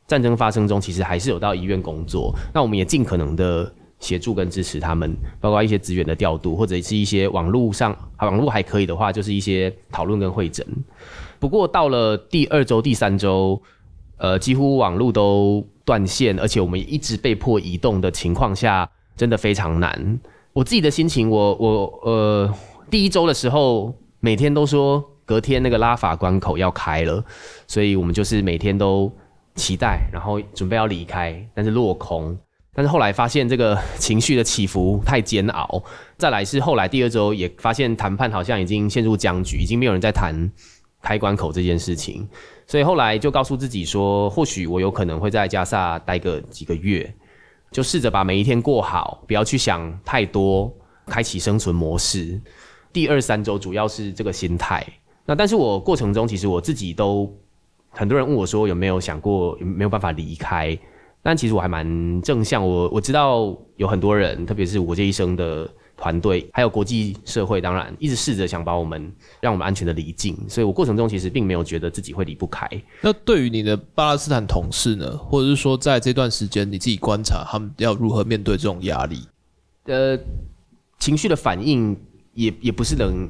[0.07, 2.35] 战争发生中，其实还是有到医院工作。
[2.53, 10.67] 那我们也尽可能的协助跟支持他们，包括一些资源的调度，或者是一些网络上网络还可以的话，就是一些讨论跟会诊。
[11.39, 13.63] 不过到了第二周、第三周，
[14.21, 20.21] 呃，几乎网络都断线，而且我们一直被迫移动的情况下，真的非常难。
[20.53, 22.55] 我自己的心情，我我呃，
[22.91, 27.25] 第一周的时候，每天都说隔天那个拉法关口要开了，
[27.67, 29.11] 所以我们就是每天都。
[29.57, 32.39] 期待，然后准备要离开，但是落空。
[32.73, 35.83] 但是后来发现这个情绪的起伏太煎熬。
[36.17, 40.51] 再来是后来第二周也发现谈判好像已经陷入僵局，已经没有人在谈
[41.03, 42.29] 开关口这件事情。
[42.67, 47.13] 所以后来就告诉自己说，或许我有可能会在加萨待个几个月，
[47.71, 50.73] 就试着把每一天过好，不要去想太多，
[51.07, 52.41] 开启生存模式。
[52.93, 54.87] 第二三周主要是这个心态。
[55.27, 57.33] 那但是我过程中其实我自己都。
[57.93, 60.79] 很多人问我说有没有想过有没有办法离开？
[61.25, 62.65] 但其实我还蛮正向。
[62.65, 65.69] 我我知道有很多人，特别是我这一生的
[66.01, 70.37] 团队，还有国际社会，当然一直试着想把我们让我们安全的离境。
[70.49, 72.67] 所以我过程中其实并没有觉得自己会离不开。
[73.03, 79.21] 那对于你的巴勒斯坦同事呢，或者是说在这段时间你自己观察他们要如何面对这种压力？
[79.85, 80.19] 呃，
[80.99, 81.97] 情绪的反应
[82.33, 83.29] 也也不是能。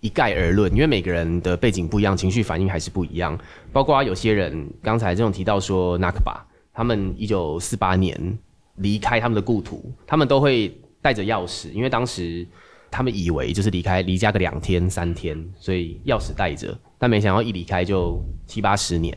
[0.00, 3.36] 一概而论，因为每个人的背景不一样，情绪反应还是不一样。
[3.72, 8.38] 包括有些人，刚才这种提到说纳克巴，他们一九四八年
[8.76, 12.44] 离开他们的故土，他们都会带着钥匙，因为当时
[12.90, 19.16] 他们以为就是离开离家个两天三天，所以钥匙带着，但没想到一离开就七八十年，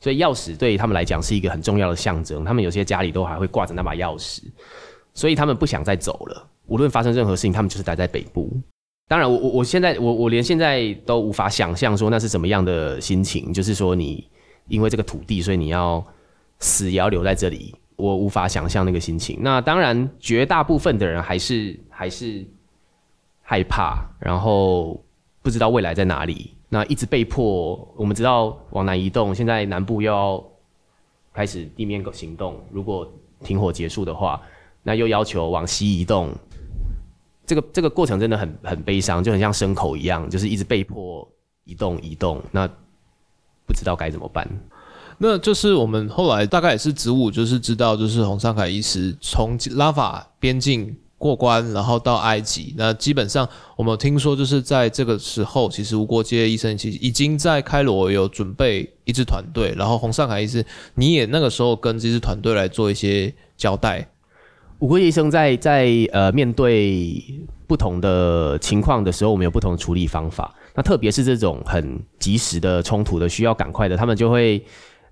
[0.00, 2.44] 所以钥匙对于他们来讲是一个很重要的象征。
[2.44, 4.42] 他们有些家里都还会挂着那把钥匙，
[5.14, 6.48] 所以他们不想再走了。
[6.66, 8.50] 无论发生任何事情，他们就是待在北部。
[9.06, 14.28] 当然我，我我现在我我连现在都无法想象说那是什么样的心情，就是说你
[14.66, 16.04] 因为这个土地，所以你要
[16.58, 19.36] 死也要留在这里，我无法想象那个心情。
[19.42, 22.46] 那当然，绝大部分的人还是还是
[23.42, 25.02] 害怕，然后
[25.42, 26.54] 不知道未来在哪里。
[26.68, 30.44] 那一直被迫，我们知道往南移动，现在南部又要
[31.32, 33.10] 开始地面行动，如果
[33.42, 34.40] 停火结束的话，
[34.84, 36.30] 那又要求往西移动。
[37.46, 41.28] 这个这个过程真的很很悲伤，就很像牲口一样，就是一直被迫
[41.64, 42.68] 移动移动，那
[43.66, 44.46] 不知道该怎么办。
[45.18, 52.72] 那就是我们后来大概也是职务，就是知道，就是洪尚凯医师从拉法边境过关，然后到埃及。
[52.76, 64.08] 那基本上我们听说，就是在这个时候，其实无国界医生其实已经在开罗有准备一支团队，然后洪尚凯医师你也那个时候跟这支团队来做一些交代。
[64.78, 67.20] 无国医生在在呃面对
[67.66, 70.54] 不同的情况的时候，我们有不同的处理方法。
[70.76, 74.64] 那特别是这种很及时的冲突的，需要赶快的，他们就会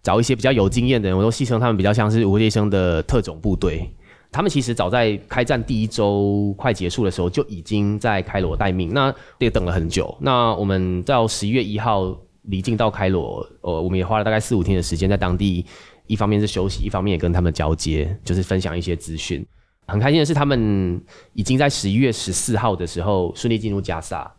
[0.07, 1.19] 找一些比较有经验的人。
[1.19, 3.91] 我都戏称他们比较像是无国界医生的特种部队。
[4.31, 8.91] 他们其实早在开战第一周快结束的时候，就已经在开罗待命。
[8.95, 10.17] 那也等了很久。
[10.21, 15.67] 那我们到十一月一号离境到开罗，呃，我们也花了大概四五天的时间在当地，
[16.07, 19.45] 一方面是休息，一方面也跟他们交接，就是分享一些资讯。
[19.89, 24.33] 很开心的是，他们已经在十一月十四号的时候顺利进入加萨，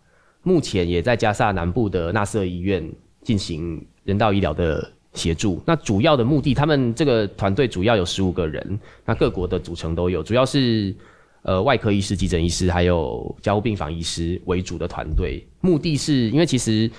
[0.43, 2.89] 目前也在加萨南部的纳瑟医院
[3.21, 5.59] 进行人道医疗的协助。
[5.65, 10.95] 那主要的目的，他们这个团队主要有十五个人，那各国的组成都有，主要是
[11.41, 15.43] 呃外科医师、急诊医师还有加护病房医师为主的团队。
[15.59, 16.89] 目的是因为其实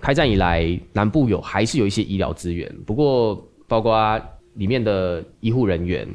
[0.00, 4.20] 开战以来，南部有还是有一些医疗资源，不过包括
[4.56, 6.06] 里面的医护人员。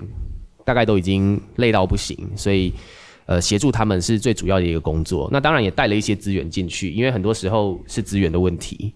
[0.65, 2.71] 大概都已经累到不行，所以
[3.25, 5.27] 呃，协助他们是最主要的一个工作。
[5.29, 8.93] 那当然也带了一些资源进去，因为很多时候是资源的问题。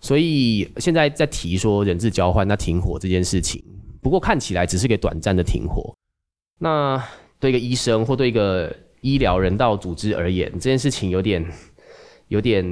[0.00, 3.62] 所以现在在提说人质交换、那停火这件事情，
[4.00, 5.94] 不过看起来只是个短暂的停火。
[6.58, 7.02] 那
[7.38, 11.44] 对一个医生或对一个医疗人道组织而言，这件事情有点
[12.28, 12.64] 有点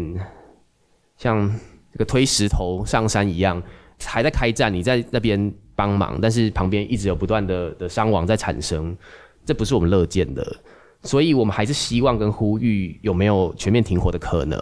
[1.17, 1.49] 像
[1.93, 3.63] 这个推石头上山一样，
[4.05, 5.53] 还在开战，你在那边。
[5.77, 8.97] 帮忙，但是旁边一直有不断的的伤亡在产生，
[9.45, 10.57] 这不是我们乐见的，
[11.03, 14.57] 所以我们还是希望跟呼吁有没有全面停火的可能。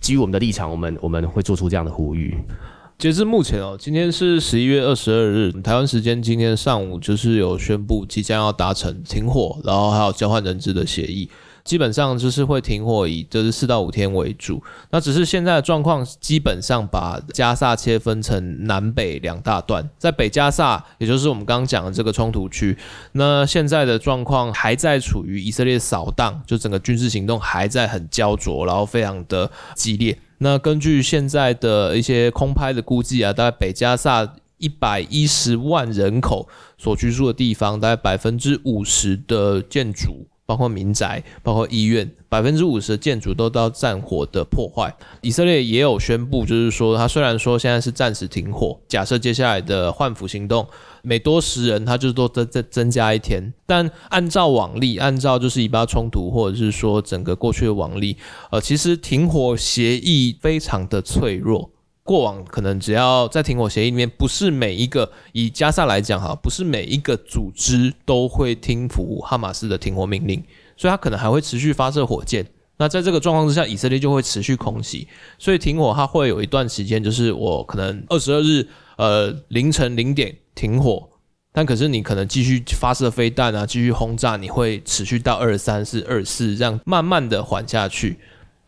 [0.00, 2.36] 基于我们的立场，我们我们会做出这样的呼吁。
[2.98, 11.28] 截至目前哦，今天是十一月二十二日，台湾时间今天上午就是有宣布即将要达成停火，然后还有交换人质的协议。
[11.68, 14.62] 基本上就是会停火，以就是四到五天为主。
[14.90, 19.86] 那只是现在的状况，基本上把加萨切分成南北两大段。
[19.98, 22.74] 在北加萨，也就是我们刚刚讲的这个冲突区，
[23.12, 30.18] 那现在的状况还在处于以色列扫荡，就整个军事行动还在很焦灼，然后非常的激烈。
[30.38, 36.48] 那根据现在的一些空拍的估计啊，大概北加萨一百一十万人口
[36.78, 40.26] 所居住的地方，大概百分之五十的建筑。
[40.48, 44.90] 包括民宅，包括医院，百分之五十的建筑都遭战火的破坏。
[45.20, 50.66] 以色列也有宣布，就是说，他虽然说现在是暂时停火，假设接下来的换俘行动
[51.02, 53.52] 每多十人，他就多增增增加一天。
[53.66, 58.16] 但按照往例，按照就是以巴冲突，或者是说整个过去的往例，
[58.50, 61.70] 呃，其实停火协议非常的脆弱。
[62.08, 70.42] 过往可能只要在停火协议里面，不是每一个以加萨来讲哈，不是每一个组织都会听服哈马斯的停火命令，
[70.74, 72.46] 所以他可能还会持续发射火箭。
[72.78, 75.06] 那在这个状况之下，以色列就会持续空袭，
[75.38, 81.06] 所以停火它会有一段时间，就是我可能二十二日呃凌晨零点停火，
[81.52, 88.16] 但可是你可能继续发射飞弹啊，继续轰炸，你会持续到二三、四、二四这样慢慢的缓下去。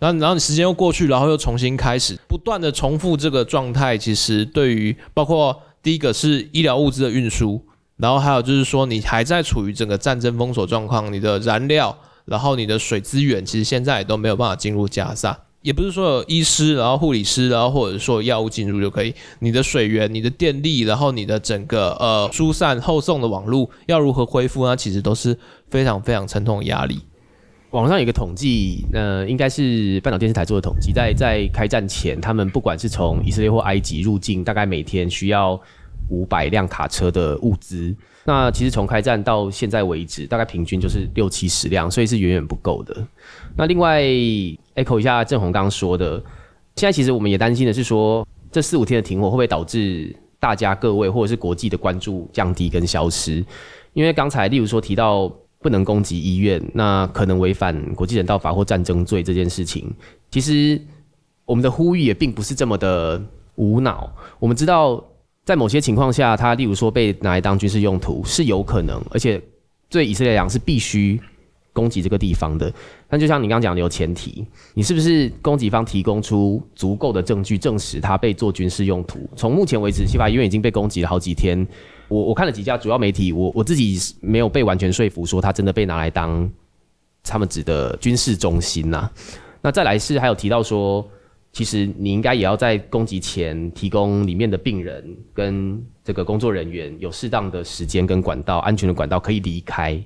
[0.00, 7.62] 然后，然后你时间又过去，然后又重新开始，不断的重复这个状态，其实对于包括第一个是医疗物资的运输，
[7.98, 24.74] 然后还有就是说你还在处于整个战争封锁状况，你的燃料，然后你的水资源，其实现在也都没有办法进入加萨，也不是说有医师，然后护理师，然后或者说药物进入就可以，你的水源、你的电力，然后你的整个呃疏散后送的网络要如何恢复呢？
[24.74, 25.38] 其实都是
[25.68, 27.00] 非常非常沉痛的压力。
[27.70, 35.60] 网上有个统计，呃，应该是半岛电视台做的统计，在在开战前，他们不管是从以色列或埃及入境，大概每天需要
[36.08, 37.94] 五百辆卡车的物资。
[38.24, 43.06] 那其实从开战到现在为止，大概平均就是六七十辆，所以是远远不够的。
[43.56, 46.18] 那另外 echo 一下郑红刚说的，
[46.74, 53.44] 现在其实我们也担心的是说，这四五天的停火会不会导致大家各位或者是国际的关注降低跟消失？
[53.92, 55.32] 因为刚才例如说提到。
[55.60, 59.92] 不能攻击医院，那可能违反国际人道法或战争罪这件事情。
[60.30, 60.80] 其实
[61.44, 63.22] 我们的呼吁也并不是这么的
[63.56, 64.10] 无脑。
[64.38, 65.04] 我们知道，
[65.44, 69.40] 在某些情况下，它例如说被拿来当军事用途是有可能，而且
[69.90, 71.20] 对以色列来讲是必须
[71.74, 72.72] 攻击这个地方的。
[73.06, 79.28] 但就像你刚刚讲的，有前提，你是不是攻击方提供出足够的证据证实它被做军事用途？
[79.36, 81.66] 从目前为止，西法医院已经被攻击了好几天。
[82.10, 86.50] 我我看了几家主要媒体，我我自己没有被完全说服，说他真的被拿来当
[87.22, 89.08] 他们指的军事中心呐、
[89.62, 91.08] 那再来是还有提到说，
[91.52, 99.96] 其实你应该也要在攻击前提供里面的病人跟这个工作人员有适当的时间跟管道，安全的管道可以离开。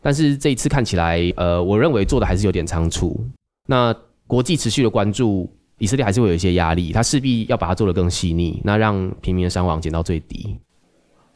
[0.00, 3.22] 但是这一次看起来，呃，我认为做的还是有点仓促。
[3.68, 3.94] 那
[4.26, 10.56] 国际持续的关注，以色列还是会有一些压力，他势必要把它做得更细腻，那让平民的伤亡减到最低。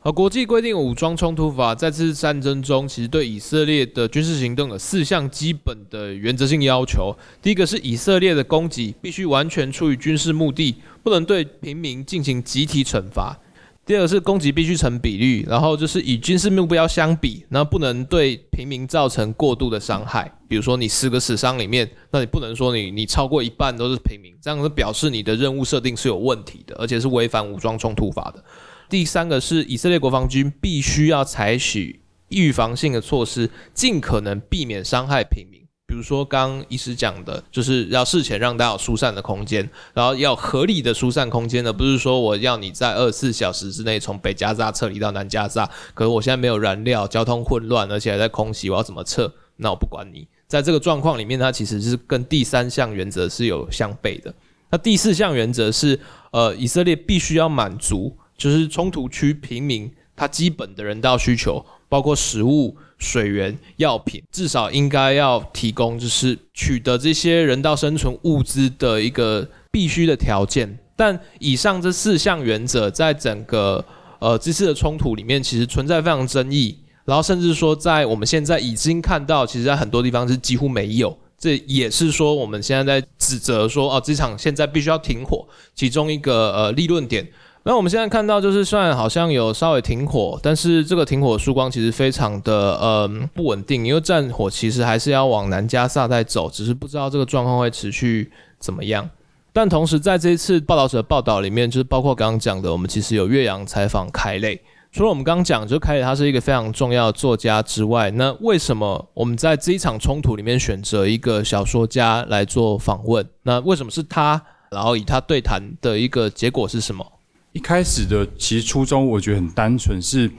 [0.03, 7.14] 而国际规定武装冲突法在这次战争中，其实对以色列的军事行动有四项基本的原则性要求。
[7.42, 13.38] 第一个是以色列的攻击必须完全出于军事目的，不能对平民进行集体惩罚。
[13.84, 20.32] 第二个是攻击必须成比例，然后就是以军事目标相比，那不能对平民造成过度的伤害。
[20.48, 28.42] 比如说你十个死伤里面，那你不能说你你超过一半都是平民，这样子表示你的任务设定是有问题的，而且是违反武装冲突法的。
[28.91, 35.61] 第三个是以色列国防军必须要采取预防性的措施，尽可能避免伤害平民。
[35.86, 49.32] 比如说刚刚医师讲的，就是要事前让大家有疏散的空间，然后要合理的疏散空间呢，不是说我要你在二十四小时之内从北加沙撤离到南加沙，可是我现在没有燃料，交通混乱，而且还在空袭，我要怎么撤？
[49.57, 50.28] 那我不管你。
[50.47, 54.32] 在这个状况里面，它其实是跟第三项原则是有相悖的。
[54.70, 55.99] 那第四项原则是，
[56.30, 58.16] 呃，以色列必须要满足。
[58.41, 70.78] 就是冲突区平民他基本的人道需求，包括食物、水源、药品，至少应该要提供，就是取得这些人道生存物资的一个必须的条件。
[70.97, 73.84] 但以上这四项原则，在整个
[74.20, 76.78] 呃这次的冲突里面，其实存在非常争议。
[77.05, 81.14] 然后甚至说，在我们现在已经看到，其实在很多地方是几乎没有。
[81.38, 87.26] 这也是说，我们现在在指责说，哦，这场现在必须要停火，其中一个呃立论点。
[87.63, 99.09] 那我们现在看到，就是虽然好像有稍微停火，但是这个停火曙光其实非常的呃不稳定，因为战火其实还是要往南加萨在走，只是不知道这个状况会持续怎么样。
[99.53, 104.59] 但同时在这一次报道者报道里面，就是包括刚刚讲的，我们其实有岳阳采访凯磊。
[104.91, 113.29] 除了我们刚刚讲，就凯磊他是一个非常重要的作家之外，那为什么我们在这一场冲突里面选择一个小说家来做访问？
[113.43, 114.41] 那为什么是他？
[114.71, 117.05] 然后以他对谈的一个结果是什么？
[117.53, 120.30] 一开始的其实初衷我觉得很单纯，是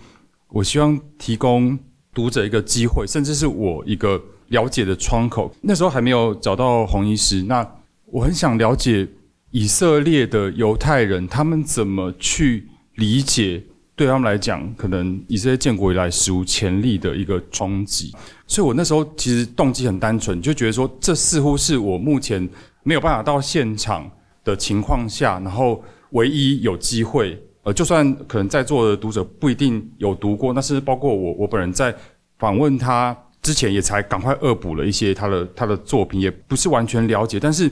[0.50, 1.78] 我希望提供
[2.14, 5.54] 读者一个机会，甚至是我一个了解的窗口。
[5.62, 7.66] 那时候还没有找到红医师，那
[8.06, 9.08] 我很想了解
[9.52, 13.64] 以色列的犹太人他们怎么去理解。
[13.94, 18.12] 对他们来讲，可能以色列建国以来史无前例的一个冲击，
[18.48, 22.50] 所以我那时候其实动机很单纯，就觉得说，这似乎是我目前
[22.82, 24.10] 没有办法到现场
[24.44, 31.94] 的情况下，然后唯一有机会，呃，就算可能在座的读者不一定有读过，但是包括我，我本人在
[32.38, 37.72] 访问他之前，也才赶快恶补了一些他的他的作品，也不是完全了解，但是，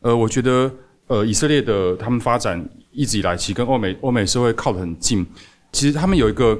[0.00, 0.70] 呃，我觉得，
[1.06, 5.26] 呃，以色列的他们发展一直以来，其实跟欧美欧美社会靠得很近。
[5.72, 6.58] 其实他们有一个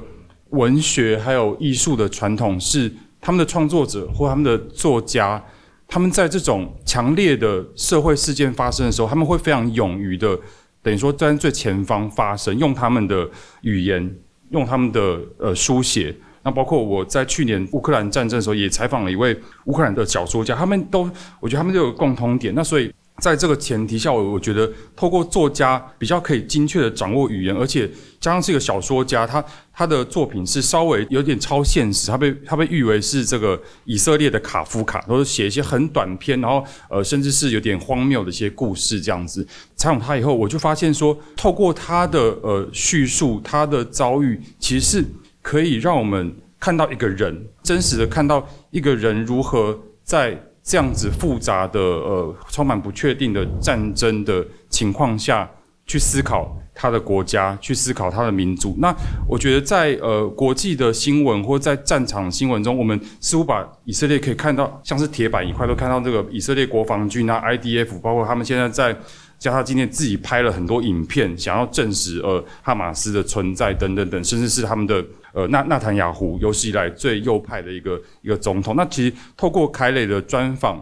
[0.49, 5.43] 文学还有艺术的传统，是他们的创作者或他们的作家，
[5.87, 10.39] 他们在这种强烈的社会事件发生的时候，他们会非常勇于的，
[10.81, 13.29] 等于说在最前方发生，用他们的
[13.61, 14.15] 语言，
[14.51, 16.15] 用他们的呃书写。
[16.41, 21.09] 那包括我在去年乌克兰战争的时候，也采访了一位乌克兰的小说家，他们都，
[21.39, 22.53] 我觉得他们都有共通点。
[22.55, 22.93] 那所以。
[23.19, 27.89] 在这个前提下，我我觉得透过作家比较可以精确地掌握语言，而且
[28.19, 29.43] 加上是一个小说家，他
[29.73, 39.45] 他的作品是稍微有点超现实，他被他被誉为是这个以色列的卡夫卡，都是写一些很短篇，然后呃甚至是有点荒谬的一些故事这样子。
[39.75, 45.05] 采访他以后，我就发现说，透过他的呃叙述，他的遭遇，其实是
[45.41, 50.41] 可以让我们看到一个人，真实的看到一个人如何在。
[50.69, 55.49] 这样子复杂的呃，充满不确定的战争的情况下
[55.87, 58.75] 去思考他的国家，去思考他的民族。
[58.77, 58.95] 那
[59.27, 68.95] 我觉得在呃国际的新闻或在战场新闻中，我们似乎把以色列可以看到像是铁板一块，都看到这个以色列国防军啊，IDF，包括他们现在在
[69.39, 75.03] 加沙今天自己拍了很多影片，想要证实呃哈马斯的存在等等等，甚至是他们的。
[75.33, 78.75] 呃，纳纳坦雅胡有史以来最右派的一个一个总统。
[78.75, 80.77] 那其实透过凯雷的专访，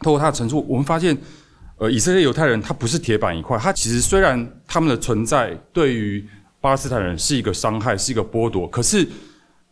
[0.00, 1.16] 透过他的陈述，我们发现，
[1.76, 6.24] 呃，以色列犹太人他不是铁板一块，他其实虽然他们的存在对于
[6.60, 9.06] 巴勒斯坦人是一个伤害，是一个剥夺，可是。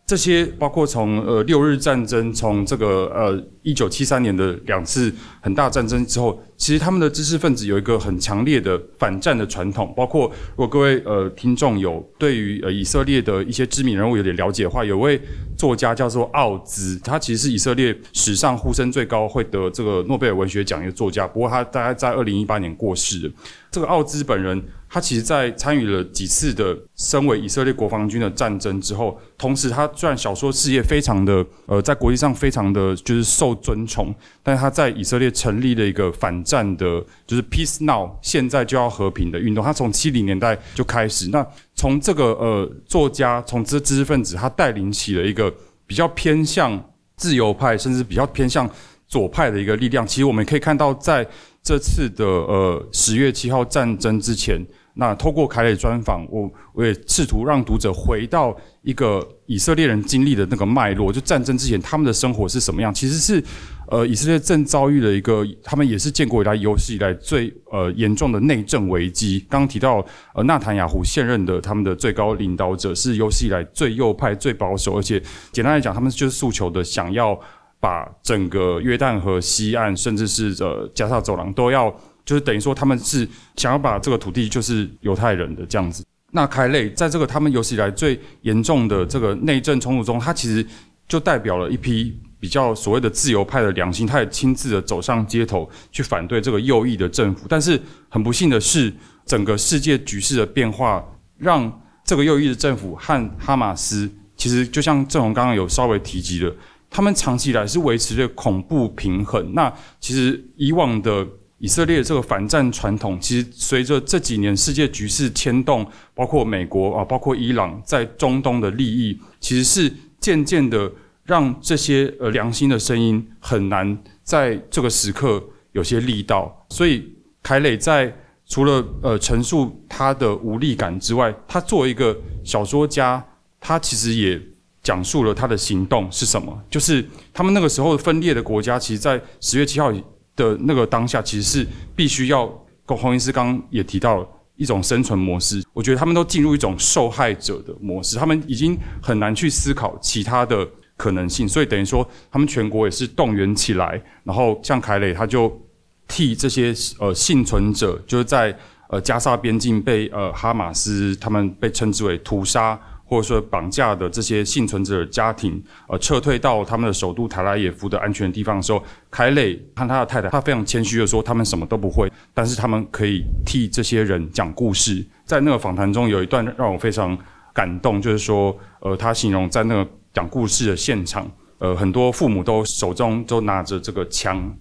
[0.07, 9.92] 这些包括从呃六日战争，从这个呃一九七三年的两次很大战争之后，其实他们的知识分子有一个很强烈的反战的传统。
[9.96, 15.20] 包括如果各位呃听众有对于呃以色列的一些知名人物有点了解的话，有位
[15.59, 23.32] 作家叫做奥兹，他其实是以色列史上呼声最高会得这个诺贝尔文学奖的作家，不过他大概在二零一八年过世。
[23.72, 24.62] 这个奥兹本人。
[24.97, 39.62] 他其实，在参与了几次的身为以色列国防军的战争之后，同时他虽然小说事业非常的呃，在国际上非常的就是受尊崇，但是他在以色列成立了一个反战的，就是 Peace Now，现在就要和平的运动。
[39.62, 45.55] 他从七零年代就开始，那从这个呃作家，从这知识分子，他带领起了一个
[45.86, 46.82] 比较偏向
[47.16, 48.66] 自由派，甚至比较偏向
[49.07, 50.07] 左派的一个力量。
[50.07, 51.28] 其实我们可以看到，在
[51.62, 54.64] 这次的呃十月七号战争之前，
[54.99, 62.92] 那透过凯磊专访，我我也试图让读者回到一个以色列人经历的那个脉络，就战争之前他们的生活是什么样？
[62.94, 63.42] 其实是
[63.90, 69.44] 呃以色列正遭遇了一个，他们也是建国以来有史以来最呃严重的内政危机。
[69.51, 75.22] 刚提到呃纳坦雅胡现任的他们的最高领导者是有史以来最右派、最保守，而且
[75.53, 77.38] 简单来讲，他们就是诉求的想要。
[77.78, 81.94] 把整个约旦河西岸，甚至是呃加沙走廊，都要
[82.26, 86.04] 就是等于说，他们是想要把这个土地就是犹太人的这样子。
[86.32, 90.66] 那凯磊在这个他们有史以来最严重的这个内政冲突中，他其实
[91.08, 97.46] 就代表了一批比较所谓的自由派的良心，他也亲自的走上街头去反对这个右翼的政府。
[97.48, 98.92] 但是很不幸的是，
[99.24, 101.02] 整个世界局势的变化，
[101.38, 106.52] 让这个右翼的政府和哈马斯，其实就像正红刚刚有稍微提及的。
[106.90, 109.52] 他们长期以来是维持着恐怖平衡。
[109.54, 111.26] 那其实以往的
[111.59, 120.90] 以色列这个反战传统，其实随着这几年世界局势牵动，包括美国啊，包括伊朗在中东的利益，其实是渐渐的
[121.24, 125.42] 让这些呃良心的声音很难在这个时刻
[125.72, 126.66] 有些力道。
[126.68, 127.07] 所以
[127.42, 128.14] 凯磊在
[128.46, 133.24] 除了呃陈述他的无力感之外，他作为一个小说家，
[133.61, 134.40] 他其实也。
[134.82, 136.57] 讲述了他的行动是什么？
[136.70, 137.04] 就是
[137.34, 139.92] 他们那个时候分裂的国家，其实，在十月七号
[140.37, 141.66] 的那个当下，其实是
[141.97, 142.47] 必须要
[142.87, 144.24] 洪医师刚刚也提到
[144.55, 155.61] 一种生存模式，我觉得他们都进入一种受害者的模式，他们已经很难去思考其他的可能性，所以等于说他们全国也是动员起来，然后像凯磊他就
[156.07, 158.57] 替这些呃幸存者，就是在
[158.89, 162.80] 呃加沙边境被呃哈马斯他们被称之为屠杀。
[163.09, 175.07] 或者说绑架的这些幸存者家庭，呃，撤退到他们的首都塔拉耶夫的安全地方的时候，凯磊和他的太太，他非常谦虚的说，他们什么都不会，但是他们可以替这些人讲故事。
[175.24, 177.16] 在那个访谈中，有一段让我非常
[177.54, 184.52] 感动，就是说，呃，他形容在那个讲故事的现场，呃，很多父母都手中都拿着这个枪，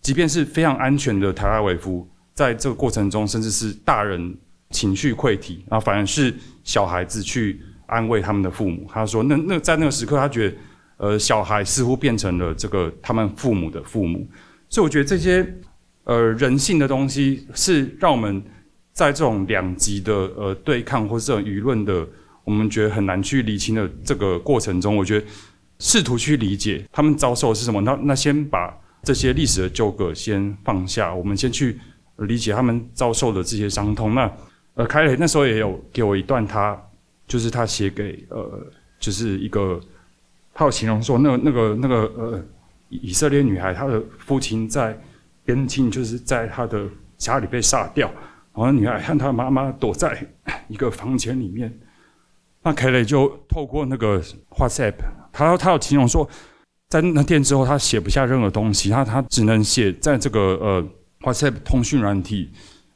[0.00, 4.36] 即便是非常安全的塔拉维夫，在这个过程中，甚至是大人
[4.70, 6.34] 情绪溃堤，然后反而是
[6.64, 7.60] 小孩子去。
[7.92, 10.56] 安慰他们的父母，他说：“那那在那个时刻，他觉得，
[10.96, 14.26] 呃，小孩似乎变成了这个他们父母的父母。
[14.70, 15.46] 所以我觉得这些
[16.04, 18.42] 呃人性的东西，是让我们
[18.94, 22.06] 在这种两极的呃对抗或是这种舆论的，
[22.44, 25.26] 我们觉得很难去理清的这个过程中，我觉得
[25.78, 27.82] 试图去理解他们遭受的是什么。
[27.82, 31.78] 那那先把这些历史的纠葛先放下，我们先去
[32.16, 34.14] 理解他们遭受的这些伤痛。
[34.14, 34.32] 那
[34.76, 36.74] 呃，凯磊那时候也有给我一段他。”
[37.32, 38.62] 就是他写给呃，
[39.00, 39.80] 就是一个，
[40.52, 42.44] 他有形容说，那那个那个呃，
[42.90, 45.00] 以色列女孩，她的父亲在
[45.42, 48.06] 边境，就是在她的家里被杀掉，
[48.54, 50.22] 然后女孩和她妈妈躲在
[50.68, 51.72] 一个房间里面。
[52.62, 54.96] 那凯雷就透过那个 WhatsApp，
[55.32, 56.28] 他他有形容说，
[56.90, 60.86] 在那天之后，他写不下任何东西，他他只能写在这个呃
[61.22, 62.50] WhatsApp 通讯软体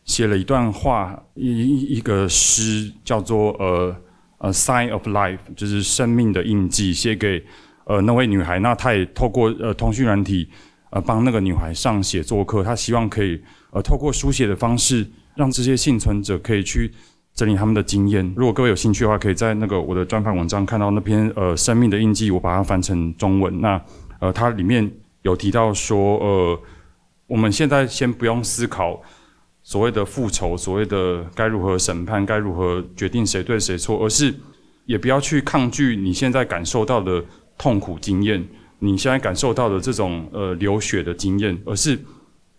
[0.04, 3.96] 写了一段话，一一一个诗，叫做呃。
[4.38, 7.42] 呃，sign of life 就是生命的印记，写给
[7.84, 8.58] 呃那位女孩。
[8.58, 10.48] 那他也透过呃通讯软体
[10.90, 12.62] 呃帮那个女孩上写作课。
[12.62, 15.06] 他希望可以呃透过书写的方式，
[15.36, 16.92] 让这些幸存者可以去
[17.34, 18.30] 整理他们的经验。
[18.36, 23.60] 如果各位有兴趣的话，可以在那个我的专访文章看到那篇呃生命的印记，我把它翻成中文。
[23.62, 23.82] 那
[24.20, 24.90] 呃它里面
[25.22, 26.60] 有提到说呃
[27.26, 29.02] 我们现在先不用思考。
[29.66, 34.32] 所谓的复仇，所谓的该如何审判，该如何决定谁对谁错，而是
[34.84, 37.20] 也不要去抗拒你现在感受到的
[37.58, 38.46] 痛苦经验，
[38.78, 41.98] 你现在感受到的这种呃流血的经验，而是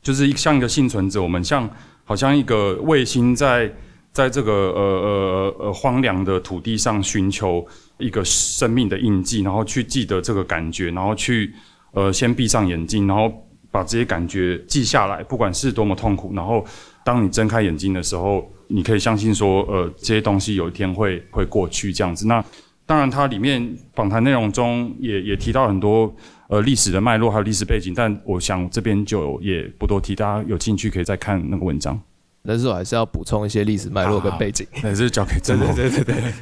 [0.02, 1.70] 就是像一个幸存者，我们像
[2.04, 3.74] 好像一个卫星在
[4.12, 7.66] 在这个呃呃呃荒凉的土地上寻求
[8.00, 11.54] 一个生命的印记，然后去记得这个感觉，然后去
[11.94, 13.32] 呃先闭上眼睛，然后。
[13.70, 16.66] 把这些感觉记下来，不管是多么痛苦，然后
[17.08, 22.28] 当你睁开眼睛的时候，你可以相信说，呃，这些东西有一天会会过去这样子。
[22.28, 22.44] 那
[22.86, 26.14] 当然，它里面访谈内容中也也提到很多
[26.50, 31.98] 呃历史的脉络还有历史背景，但我想这边就也不多提，大家有兴趣可以再看那个文章。
[32.46, 35.66] 但是我还是要补充一些历史脉络跟背景，还是交给真的。
[35.74, 36.34] 对对对对。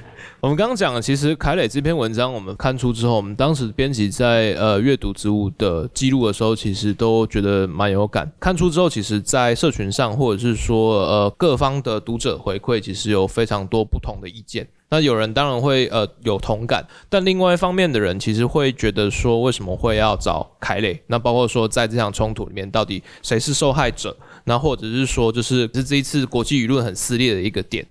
[0.41, 8.31] 我们刚刚讲的，其实凯磊这篇文章，我们看出之后，我们当时编辑在呃阅读植物的记录的时候，其实都觉得蛮有感。
[8.39, 14.67] 看出之后，其实，在社群上或者是说呃各方的读者回馈，其实有非常多不同的意见。
[14.89, 21.01] 那有人当然会呃有同感，但另外一方面的人其实会觉得说，为什么会要找凯磊？
[21.07, 24.15] 那包括说在这场冲突里面，到底谁是受害者？
[24.43, 27.83] 那或者是说，就是是这一次国际舆论很撕裂的一个点。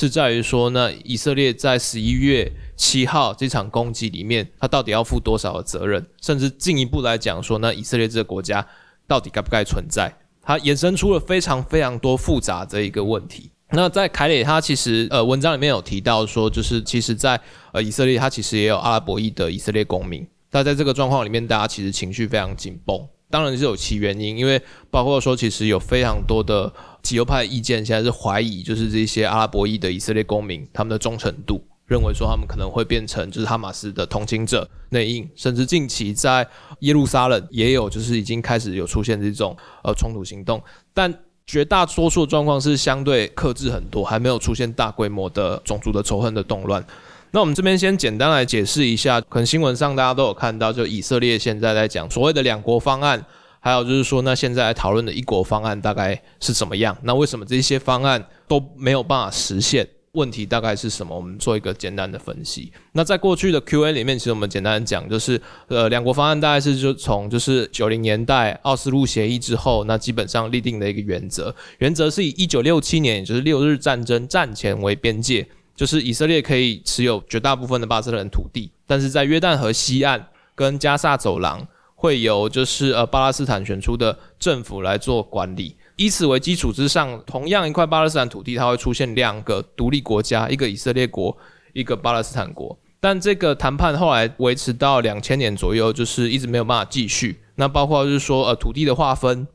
[0.00, 6.02] 是在于说那，以色列在十一月七号这场攻击里面，他到底要负多少的责任？
[6.22, 8.66] 甚至进一步来讲说，那以色列这个国家
[9.06, 10.10] 到底该不该存在？
[10.40, 13.50] 它衍生出了非常非常多复杂的一个问题。
[13.72, 17.38] 那在凯里他其实呃文章里面有提到说，就是其实在
[17.74, 20.26] 呃以色列，他其实也有阿拉伯裔的以色列公民。
[20.50, 23.06] 那在这个状况里面，大家其实情绪非常紧绷。
[23.28, 26.72] 当然是有其原因，因为包括说，其实有非常多的
[27.02, 36.46] 极右派意见，现在是怀疑，就是这些阿拉伯裔的以色列公民他们的忠诚度，认为说他们可能会变成就是哈马斯的同情者内应，甚至近期在
[36.80, 40.62] 耶路撒冷也有就是已经开始有出现这种呃冲突行动，
[40.94, 41.12] 但
[41.46, 46.84] 绝大多数的状况是相对克制很多，还没有出现大规模的种族的仇恨的动乱。
[47.32, 53.24] 那我们这边先简单来解释一下，可能新闻上大家都有看到，就以色列现在在讲所谓的两国方案，
[53.60, 56.96] 还有就是说，那现在讨论的一国方案大概是怎么样？
[57.02, 59.86] 那为什么这些方案都没有办法实现？
[60.12, 61.14] 问题大概是什么？
[61.14, 62.72] 我们做一个简单的分析。
[62.90, 75.46] 那在过去的 Q&A 里面，其实我们简单讲，就是呃，两国方案大概是就从就是九零年代奥斯陆协议之后，那基本上立定的一个原则，原则是以一九六七年，也就是六日战争战前为边界。
[75.76, 81.66] 就是以色列可以持有绝大部分的巴勒斯坦土地，但是在约旦河西岸跟加萨走廊
[82.00, 85.76] 会由就是呃巴勒斯坦选出的政府来做管理。
[85.96, 91.36] 以此为基础之上，同样一块巴勒斯坦土地，它会出现两个独立国家，一个以色列国，
[91.74, 92.74] 一个巴勒斯坦国。
[93.00, 97.38] 但这个谈判后来维持到两千年左右，就是一直没有办法继续。
[97.56, 99.46] 那包括就是说，呃，土地的划分，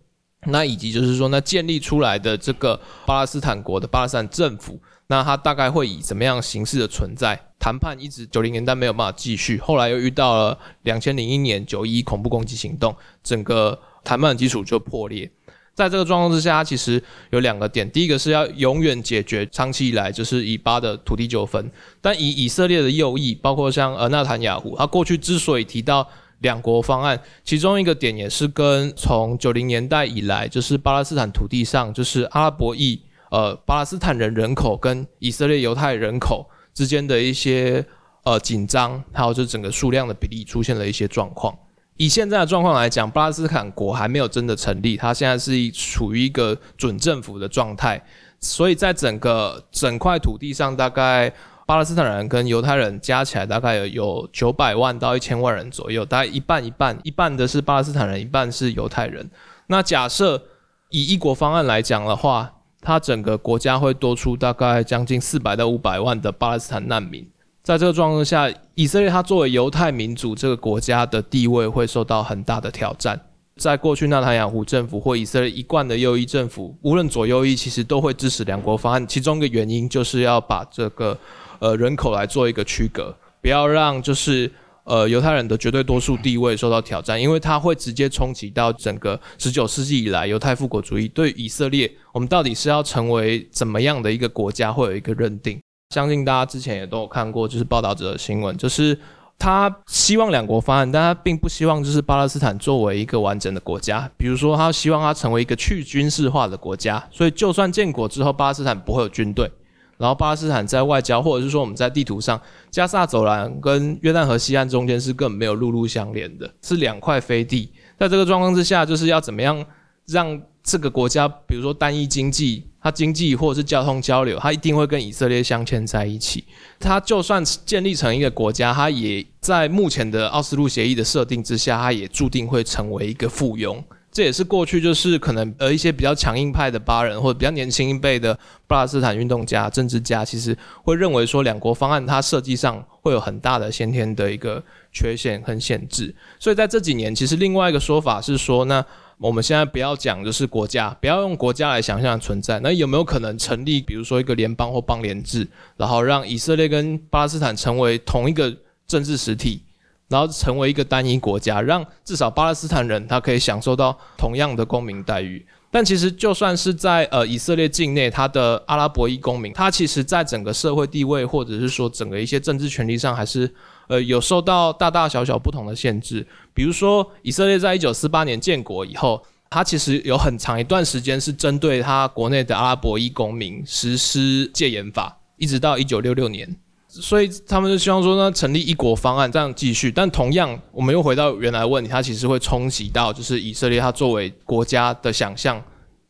[0.45, 7.39] 那以及就是说，那建立出来的这个巴勒斯坦国的巴勒斯坦政府，那它大概会以怎么样形式的存在？
[7.59, 15.29] 谈判一直九零年代没有办法继续，后来又遇到了两千零一年九一恐怖攻击行动，整个谈判的基础就破裂。
[15.73, 21.69] 在这个状况之下，其实有两个点，第一个是要永远解决长期以来就是以巴的土地纠纷，
[22.01, 26.07] 但以以色列的右翼，包括像呃纳坦雅胡，他过去之所以提到
[26.39, 33.01] 两国方案，其中一个点也是跟从九零年代以来，就是巴勒斯坦土地上就是阿拉伯裔
[33.35, 37.85] 呃巴勒斯坦人人口跟以色列犹太人口之间的一些
[38.23, 41.53] 呃紧张，还有就整个数量的比例出现了一些状况。
[41.97, 48.01] 以现在的状况来讲，巴勒斯坦国还没有真的成立，它现在是处于一个准政府的状态，
[48.39, 51.29] 所以在整个整块土地上，大概
[51.65, 59.29] 巴勒斯坦人跟犹太人加起来大概有九百万到一千万人左右，大概一半一半，一半的是巴勒斯坦人，一半是犹太人。
[59.67, 60.41] 那假设
[60.89, 62.53] 以一国方案来讲的话，
[62.85, 67.27] 它整个国家会多出大概将近四百到五百万的巴勒斯坦难民。
[67.63, 73.19] 在这个状况下，以色列它作为犹太民族这个国家的地位会受到很大的挑战。
[73.55, 79.07] 在过去，纳坦雅胡政府或以色列一贯的右翼政府，无论左右翼，其实都会支持两国方案。
[79.07, 81.17] 其中一个原因就是要把这个
[81.57, 84.51] 呃人口来做一个区隔，不要让就是
[84.85, 95.59] 呃犹太人的绝对多数地位受到挑战，因为它会直接冲击到整个十九世纪以来犹太复国主义对以色列，我们到底是要成为怎么样的一个国家，会有一个认定。
[95.93, 98.97] 相信大家之前也都有看过，就是报道者的新闻，就是
[99.37, 104.09] 他希望两国方案，但他并不希望就是巴勒斯坦作为一个完整的国家。
[104.17, 109.49] 比如说，他希望它成为一个去军事化的国家，所以就算建国之后，巴勒斯坦不会有军队，
[109.97, 112.39] 然后巴勒斯坦在外交或者是说我们在地图上，
[112.69, 117.71] 加萨走廊跟约旦河西岸中间是根本没有陆路相连的，是两块飞地。
[117.97, 119.65] 在这个状况之下，就是要怎么样
[120.07, 122.65] 让这个国家，比如说单一经济。
[122.85, 126.43] 它经济或者是交通交流，它一定会跟以色列镶嵌在一起。
[126.79, 133.83] 它就算建立成一个国家，它也在目前的奥斯陆协议的设定之下，它也注定会成为一个附庸。
[134.15, 144.63] 这也是过去就是可能呃一些比较强硬派的巴人或者比较年轻一辈的巴勒斯坦运动家、政治家，其实会认为说两国方案它设计上会有很大的先天的一个
[144.93, 146.15] 缺陷和限制。
[146.39, 148.85] 所以在这几年，其实另外一个说法是说那。
[149.17, 152.59] 我们现在不要讲，就是国家，不要用国家来想象存在。
[152.59, 155.47] 那有没有可能成立，比如说一个联邦或邦联制，
[155.77, 158.53] 然后让以色列跟巴勒斯坦成为同一个
[158.85, 159.63] 政治实体，
[160.07, 165.45] 然后成为一个单一国家，让至少巴勒斯坦人他可以享受到同样的公民待遇？
[165.71, 173.53] 但其实就算是在呃以色列境内，他的阿拉伯裔公民，他其实在整个社会地位或者是说整个一些政治权利上，还是。
[173.87, 176.25] 呃，有受到大大小小不同的限制，
[176.55, 186.55] 比如说以色列在一九四八年建国以后，他其实有很长一段时间是针对他国内的阿拉伯裔公民实施戒严法，一直到一九六六年，
[187.01, 189.91] 所以他们就希望说呢，成立一国方案这样继续。
[189.91, 195.61] 但同样，我们又回到原来问题，它其实会冲击到就是以色列它作为国家的想象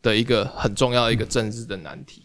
[0.01, 2.23] 的一个很重要的一个政治的难题。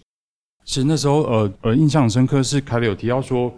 [0.64, 3.52] 其实那时候，呃呃，印象深刻是凯里有提到说。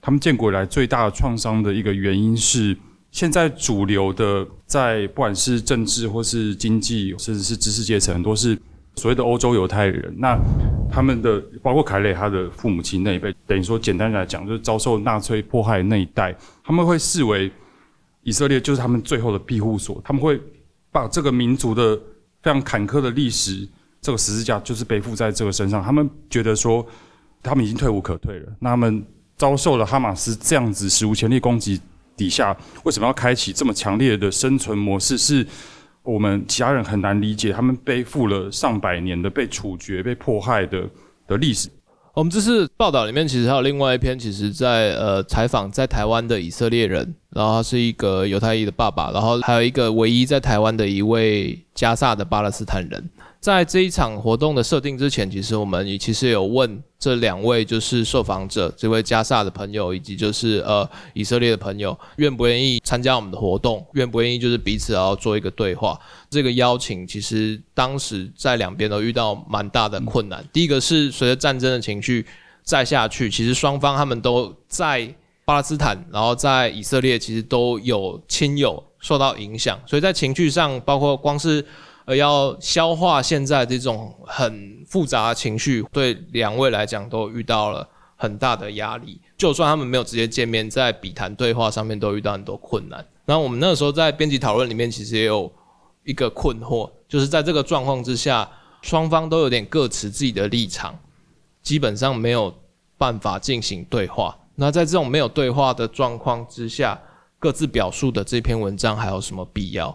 [0.00, 2.74] 他们建国以来最大的创伤的一个原因是，
[3.10, 8.56] 现在主流的在不管是政治或是经济，甚至是知识阶层，很多是
[8.98, 10.12] 所谓的欧洲犹太人。
[10.18, 10.36] 那
[10.90, 17.50] 他们的包括凯雷他的父母亲那一辈，等于说简单来讲，就是遭受纳粹迫害那一代，他们会视为
[18.24, 20.02] 以色列就是他们最后的庇护所。
[20.04, 20.38] 他们会
[20.90, 21.96] 把这个民族的
[22.42, 23.66] 非常坎坷的历史，
[24.02, 25.82] 这个十字架就是背负在这个身上。
[25.82, 26.84] 他们觉得说，
[27.42, 28.52] 他们已经退无可退了。
[28.58, 29.02] 那他们。
[29.38, 31.80] 遭受了哈马斯这样子史无前例攻击
[32.16, 35.16] 底下，为什么要开启这么强烈的生存模式？
[35.16, 35.46] 是
[36.08, 37.52] 我们其他人很难理解。
[37.52, 40.88] 他们背负了上百年的被处决、被迫害的
[41.26, 41.68] 的历史。
[42.14, 53.10] 我们这次报道里面其实还有另外一篇，其实在呃采访在台湾的以色列人，然后他是一个犹太裔的爸爸，然后还有一个唯一在台湾的一位加萨的巴勒斯坦人。
[53.40, 65.96] 在这一场活动的设定之前，其实我们也其实有问这两位就是受访者，这位加萨的朋友以及就是呃以色列的朋友，愿不愿意参加我们的活动，愿不愿意就是彼此要做一个对话。
[66.28, 70.44] 这个邀请其实当时在两边都遇到蛮大的困难。
[70.52, 72.26] 第一个是随着战争的情绪
[72.64, 75.08] 再下去，其实双方他们都在
[75.44, 81.64] 巴勒斯坦，然后在以色列其实都有亲友受到影响，所以在情绪上，包括光是。
[82.08, 87.86] 而要消化现在这种很复杂的情绪，对两位来讲都遇到了
[88.16, 89.20] 很大的压力。
[89.36, 93.06] 就算他们没有直接见面，在笔谈对话上面都遇到很多困难。
[93.26, 95.52] 那我们那个时候在编辑讨论里面，其实也有
[96.02, 98.50] 一个困惑，就是在这个状况之下，
[98.80, 100.98] 双方都有点各持自己的立场，
[101.62, 102.54] 基本上没有
[102.96, 104.34] 办法进行对话。
[104.54, 106.98] 那在这种没有对话的状况之下，
[107.38, 109.94] 各自表述的这篇文章还有什么必要？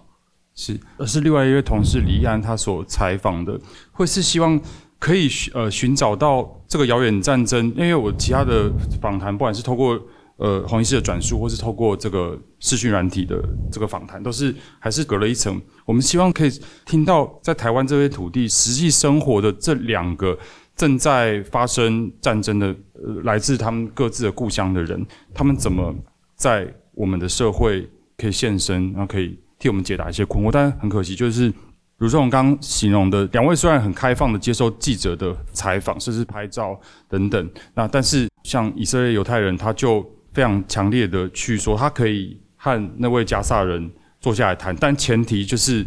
[0.56, 3.60] 是，而是另外一位同事李安他所采访的，
[3.92, 4.60] 会是希望
[5.00, 10.00] 可以呃寻找到这个遥远战争，因为我其他的访谈，不管是透过
[10.38, 15.60] 呃洪医师的转述，或是透过这个视讯软体的这个访谈，都是还是隔了一层。
[15.86, 16.52] 我们希望可以
[16.86, 20.38] 听到在台湾这片土地实际生活的这两个
[20.76, 25.94] 正在发生战争的，呃，来自他们各自的故乡的人，他们怎么
[26.36, 30.52] 在我们的社会可以现身，然后可以替我们解答一些困惑。
[30.52, 31.52] 但很可惜，就是，
[31.98, 43.90] 如同我刚刚形容的，两位虽然很开放的接受记者的采访，甚至拍照等等，那但是像以色列犹太人，他就非常强烈的去说，他可以和那位加萨人
[44.20, 45.82] 坐下来谈，但前提就是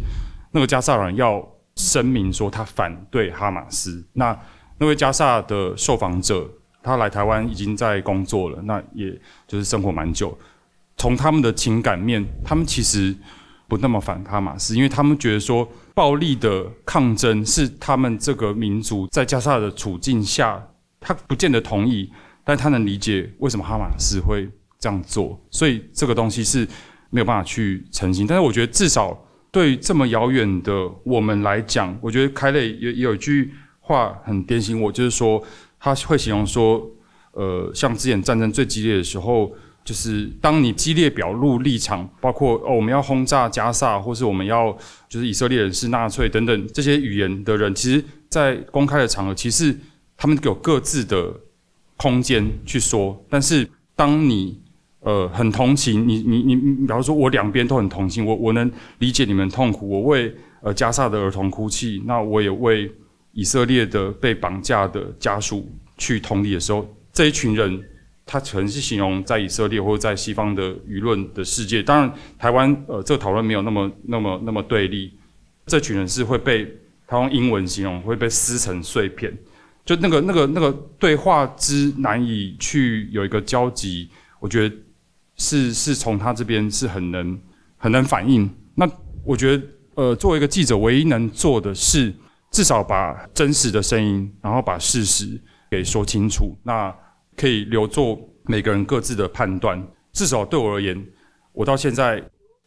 [0.51, 4.03] 那个加萨人要声明说他反对哈马斯。
[4.13, 4.35] 那
[4.79, 6.49] 那位加萨的受访者，
[6.81, 9.11] 他来台湾已经在工作了，那也
[9.47, 10.35] 就是生活蛮久。
[10.99, 13.15] 从他们的情感面，他们其实
[13.67, 20.65] 不那么反哈马斯，因为他们觉得说暴力的抗争是他们这个民族在加沙的处境下，
[21.01, 22.09] 他不见得同意，
[22.45, 24.49] 但他能理解为什么哈马斯会
[24.79, 26.65] 这样做，所以这个东西是
[27.09, 28.25] 没有办法去澄清。
[28.25, 29.17] 但是我觉得至少
[29.51, 35.43] 对于这么遥远的我们来讲，我觉得开类也也有一句话很点醒我，就是说
[35.77, 36.89] 他会形容说，
[37.33, 39.51] 呃，像之前战争最激烈的时候。
[39.87, 44.77] 就是当你激烈表露立场，包括哦我们要轰炸加萨，或是我们要
[45.07, 49.73] 就是以色列人是纳粹等等这些语言的人，其实，在公开的场合，其实
[50.17, 51.33] 他们有各自的
[51.95, 53.17] 空间去说。
[53.29, 53.65] 但是
[53.95, 54.59] 当你
[54.99, 58.69] 呃很同情你你你，比方说我两边都很同情，我我能
[58.99, 62.91] 理解你们痛苦，我为呃加萨的儿童哭泣，那我也为
[63.31, 65.65] 以色列的被绑架的家属
[65.97, 67.81] 去同理的时候，这一群人。
[68.27, 75.13] 他可能是形容在以色列或者在西方的舆论的世界，当然台湾呃这个讨论没有那么那么那么对立，
[75.65, 76.69] 这群人是会被
[77.07, 79.35] 他用英文形容会被撕成碎片，
[79.85, 84.09] 就那个那个那个对话之难以去有一个交集，
[84.41, 84.75] 我觉得
[85.37, 87.39] 是是从他这边是很能
[87.77, 88.49] 很能反映。
[88.75, 88.85] 那
[89.23, 89.63] 我觉得
[89.95, 92.13] 呃作为一个记者，唯一能做的是
[92.51, 95.39] 至少把真实的声音，然后把事实
[95.71, 96.53] 给说清楚。
[96.63, 96.93] 那
[97.37, 99.81] 可以留作每个人各自的判断。
[100.11, 101.07] 至少对我而言，
[101.53, 102.21] 我到现在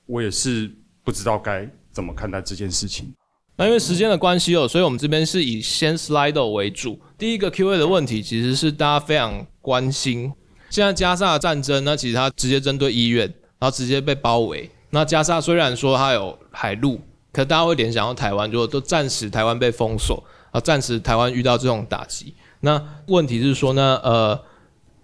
[0.07, 0.71] 我也是
[1.03, 3.13] 不知道该怎么看待这件事情。
[3.57, 6.99] 那因为时间的关系哦，所以我们这边是以先 Slido 为主。
[7.19, 10.33] 第一个 Q&A 的问题其实是大家非常关心，
[10.71, 13.27] 现在加沙的战争，那其实它直接针对医院，
[13.59, 14.71] 然后直接被包围。
[14.91, 17.01] 那加沙虽然说它有海陆，
[17.33, 22.35] 可大家会联想到台湾，如果都暂时台湾被封锁，啊，暂时台湾遇到这种打击。
[22.61, 24.41] 那问题是说呢，呃。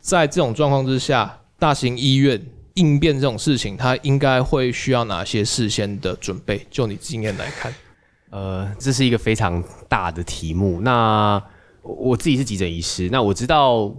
[0.07, 2.41] 在这种状况之下，大型医院
[2.75, 6.65] 应变这种事情，它应该会需要哪些事先的准备？
[6.71, 7.75] 就你经验来看，
[8.31, 10.81] 呃，这是一个非常大的题目。
[10.81, 11.43] 那
[11.83, 13.93] 我自己是急诊医师，那我知道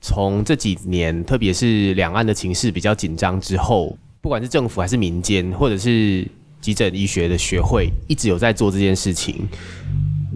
[0.00, 6.26] 从这几年，特别是两岸的情势比较紧张之后，不管是政府还是民间，或者是
[6.60, 9.46] 急诊医学的学会，一直有在做这件事情。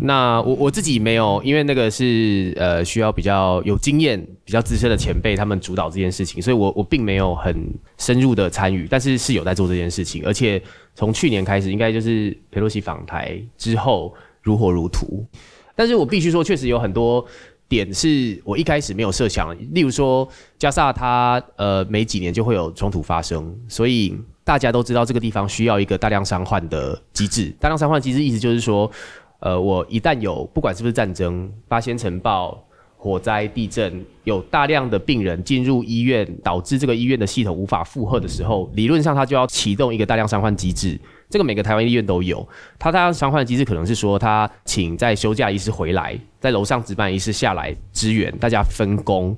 [0.01, 7.69] 那我我自己没有，因为那个是呃需要比较有经验、比较资深的前辈他们主导这件事情，所以我我并没有很
[7.99, 10.63] 深入的参与，但是是有在做这件事情，而且
[10.95, 15.27] 从去年开始，应该就是佩洛西访台之后如火如荼。
[15.75, 17.27] 但是我必须说，确实有很多
[17.69, 27.53] 点是我一开始没有设想，例如说加萨它呃每几年就会有冲突发生，所以大家都知道这个地方需要一个大量伤患的机制。
[27.59, 28.91] 大量伤患机制意思就是说。
[29.39, 32.59] 呃，我一旦有不管是不是战争、八仙尘爆、
[33.07, 40.99] 火灾、地震，有大量的病人进入医院，导致这个医院的系统无法负荷的时候，理论上它就要启动一个大量伤患机制。
[41.31, 42.47] 这个每个台湾医院都有。
[42.81, 49.37] 它大量伤患的机制可能是说，他请在休假医师回来，在楼上值班医师下来支援，大家分工。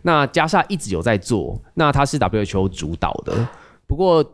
[0.00, 3.46] 那加萨一直有在做，那它是 WHO 主导的。
[3.86, 4.24] 不过，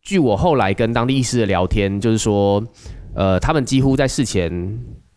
[0.00, 2.62] 据我后来跟当地医师的聊天，就是说。
[3.14, 4.50] 呃，他们几乎在事前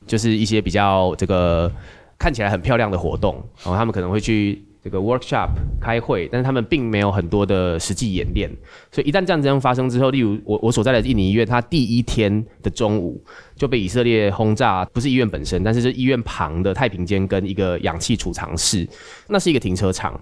[0.05, 1.71] 就是一些比较这个
[2.17, 5.49] 看起来很漂亮的活动，然后他们可能会去这个 workshop
[5.81, 8.49] 开会，但是他们并没有很多的实际演练。
[8.91, 13.21] 所以一旦战争发生之后，例如我我所在的印尼医院，它第一天的中午
[13.55, 18.87] 就被以色列轰炸，不是医院本身，但是是医院旁的太平间跟一个氧气储藏室，
[19.27, 20.19] 那是一个停车场。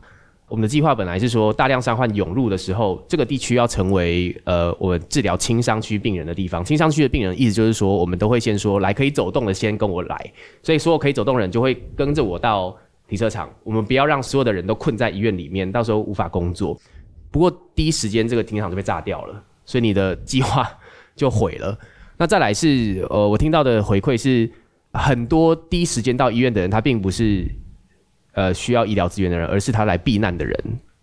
[0.54, 6.64] 我们的计划本来是说，大量伤患涌入的时候，这个地区要成为呃我们治疗轻伤区病人的地方。
[6.64, 10.32] 轻伤区的病人意思就是说，我们都会先说，来可以走动的先跟我来，
[10.62, 12.78] 所以所有可以走动的人就会跟着我到。
[13.06, 16.80] 停车场，我们不要让所有的人都困在医院里面，到时候无法工作。
[17.32, 20.68] 不过第一时间这个停车场就被炸掉了，所以你的计划
[21.16, 21.78] 就毁了。
[22.18, 24.50] 那再来是，呃，我听到的回馈是，
[24.94, 27.46] 很多第一时间到医院的人，他并不是
[28.34, 30.56] 呃需要医疗资源的人，而是他来避难的人。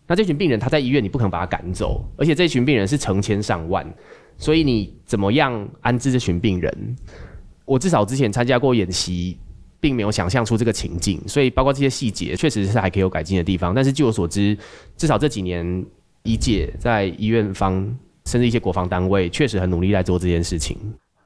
[0.06, 3.86] 那这群病人他在医院，你不可能把他赶走，而且这群病人是成千上万，
[4.36, 6.96] 所以你怎么样安置这群病人？
[7.64, 9.36] 我至少之前参加过演习。
[9.82, 13.74] 并没有想象出这个情境，所以包括这些细节，确实是还可以有改进的地方。
[13.74, 14.54] 但是据我所知，
[14.94, 15.82] 至少这几年，
[16.22, 17.72] 医界在医院方，
[18.26, 20.76] 甚至一些国防单位，确实很努力在做这件事情。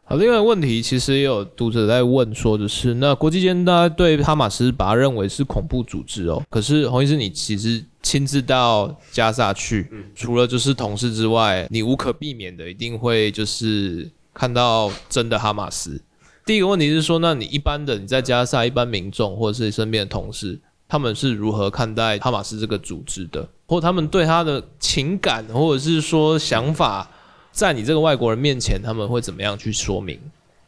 [0.06, 15.98] 好，另外问题，其实也有读者在问说的是，那国际间大家对哈马斯把它认为是恐怖组织哦，可是洪医师，你其实亲自到加萨去，除了就是同事之外，你无可避免的一定会就是看到真的哈马斯。
[16.44, 27.10] 第一个问题是说，那你一般的你在加萨一般民众或者是你身边的同事，他们是如何看待哈马斯这个组织的，或他们对他的情感或者是说想法，
[27.54, 30.18] 在你这个外国人面前，他们会怎么样去说明？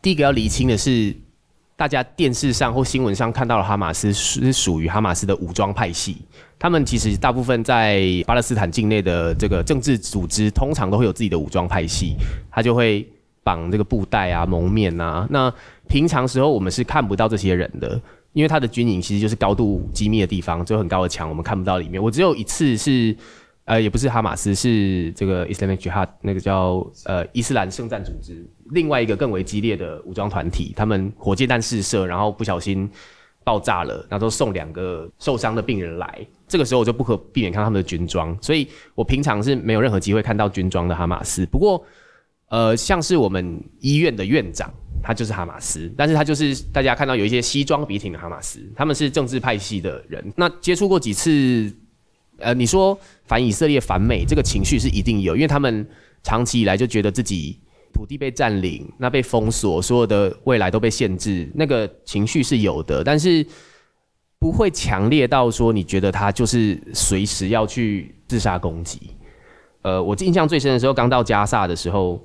[0.01, 1.12] 第一个要厘清的是，
[1.74, 6.18] 大家电视上或新闻上看到的哈马斯是属于哈马斯的武装派系，
[6.57, 12.14] 他们其实大部分在巴勒斯坦境内的这个政治组织，通常都会有自己的武装派系，
[12.51, 13.05] 他就会。
[13.43, 15.49] 绑这个布袋啊，蒙面啊，那
[15.87, 18.01] 平常时候我们是看不到这些人的，
[18.32, 22.03] 因为他的军营其实就是高度机密的地方，就很高的墙，我们看不到里面。
[22.03, 23.16] 我只有一次是，
[23.67, 32.91] 呃，也不是哈马斯，是这个 Islamic Jihad 那个叫呃伊斯兰圣战组织，另外一个更为激烈的武装团体，他们火箭弹试射，然后不小心
[33.45, 41.45] 爆炸了，然后送两个受伤的病人来，这个时候我就不可避免看到他们的军装，所以我平常是没有任何机会看到军装的哈马斯。
[41.47, 41.85] 不过。
[42.49, 50.33] 呃，像是我们医院的院长，他就是哈马斯，但是他就是大家看到有一些西装笔挺的哈马斯，他们是政治派系的人。
[50.37, 51.69] 那接触过几次，
[52.39, 55.87] 呃，你说反以色列、反美这个情绪是一定有，因为他们
[56.22, 57.59] 长期以来就觉得自己
[57.93, 63.47] 土地被占领，那被封锁，所有的未来都被限制，那个情绪是有的，但是
[64.39, 69.11] 不会强烈到说你觉得他就是随时要去自杀攻击。
[69.82, 72.22] 呃，我印象最深的时候，刚到加萨的时候。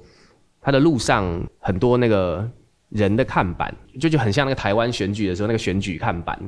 [0.64, 2.48] 他的路上很多那个
[2.90, 6.40] 人的看板，就就很像那个台湾选举的时候那个选举看板，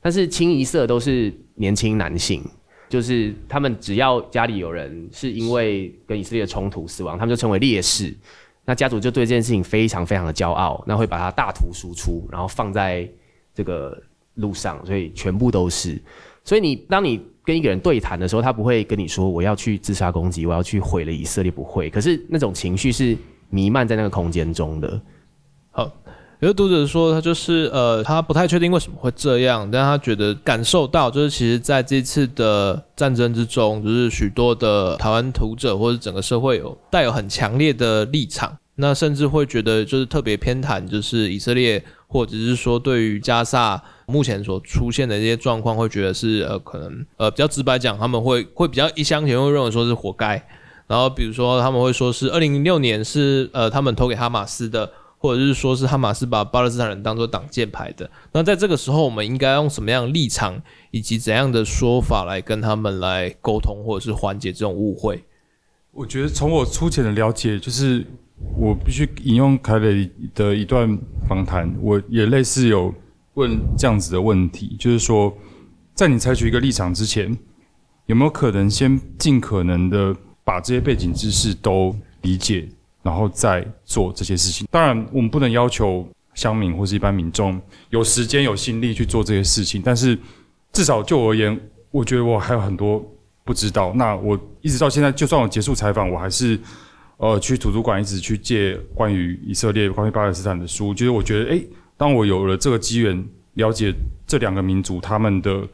[0.00, 2.44] 但是清一色都是年轻男性，
[2.90, 8.14] 就是他们只要家里有人是因为跟以色列冲突死亡，他们就称为烈士。
[8.66, 13.08] 那家族就对这件事情非常非常的骄傲，那会把它大图输出，然后放在
[13.54, 13.98] 这个
[14.34, 15.98] 路上，所以全部都是。
[16.44, 21.88] 所以你当你跟一个人对谈的时候，他不会跟你说我要去自杀攻击，我要去毁了以色列，不会。
[21.88, 23.16] 可是那种情绪是。
[23.52, 25.02] 弥漫在那个空间中的。
[25.72, 25.92] 好，
[26.46, 50.42] 有读者说，他就是呃，他不太确定为什么会这样，但他觉得感受到，就是其实在这次的战争之中，就是许多的台湾读者或者整个社会有带有很强烈的立场，那甚至会觉得就是特别偏袒，就是以色列，或者是说对于加萨目前所出现的这些状况，会觉得是呃，可能呃比较直白讲，他们会会比较一厢情愿会认为说是活该。
[50.86, 54.90] 然后比如说他们会说是二零零六年是呃他们投给哈马斯的，
[55.20, 58.10] 或者是说是哈马斯把巴勒斯坦人当做挡箭牌的。
[58.32, 60.60] 那在这个时候，我们应该用什么样的立场
[60.90, 65.22] 以及怎样的说法来跟他们来沟通，或者是缓解这种误会？
[65.92, 68.04] 我觉得从我粗浅的了解，就是
[68.56, 70.98] 我必须引用凯磊的一段
[71.28, 72.92] 访谈，我也类似有
[73.34, 75.32] 问这样子的问题，就是说
[75.94, 77.36] 在你采取一个立场之前，
[78.06, 80.16] 有没有可能先尽可能的。
[80.42, 82.68] 把这些背景知识都理解，
[83.02, 84.66] 然后再做这些事情。
[84.70, 89.80] 当然，我们不能要求乡民或是一般民众有时间、有心力去做这些事情。
[89.84, 90.18] 但是，
[90.72, 93.04] 至少就我而言，我觉得我还有很多
[93.44, 93.92] 不知道。
[93.94, 96.58] 那我一直到现在，就算我结束采访，我还是
[97.16, 100.94] 呃去图书馆一直去借关于以色列、关于巴勒斯坦的书。
[100.94, 103.94] 就是我觉得，诶，当我有了这个机缘，了解
[104.26, 105.66] 这两个民族他们的。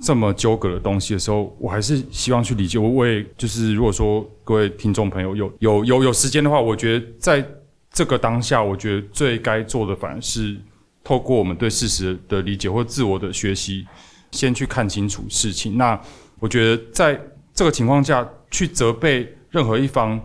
[0.00, 2.78] 这么纠葛的东西的时候，我还是希望去理解。
[2.78, 7.44] 我为就是，如果说各位听众朋友有有有有时间的话，我觉得在
[7.92, 10.56] 这个当下，我觉得最该做的反而是
[11.02, 13.86] 透过我们对事实的理解或自我的学习，
[14.30, 15.76] 先去看清楚事情。
[15.76, 16.00] 那
[16.38, 17.20] 我觉得在
[17.52, 20.20] 这个情况下去责备任何一方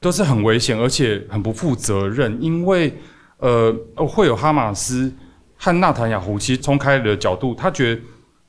[0.00, 2.92] 都是很危险，而且很不负责任，因为
[3.38, 5.14] 呃会有哈马斯
[5.56, 8.00] 和纳坦雅胡其实从开的角度，他觉得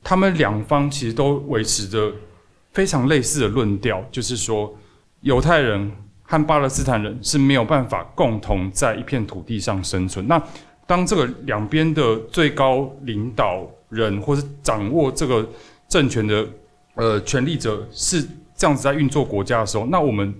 [0.03, 2.11] 他们两方其实都维持着
[2.73, 4.77] 非常类似的论调，就是说
[5.21, 5.91] 犹太人
[6.23, 10.27] 和巴勒斯坦人是没有办法共同在一片土地上生存。
[10.27, 10.41] 那
[10.85, 15.47] 当这个两边的最高领导人或是掌握这个
[15.87, 16.45] 政权的
[16.95, 18.21] 呃权力者是
[18.55, 20.33] 这样子在运作国家的时候，那我们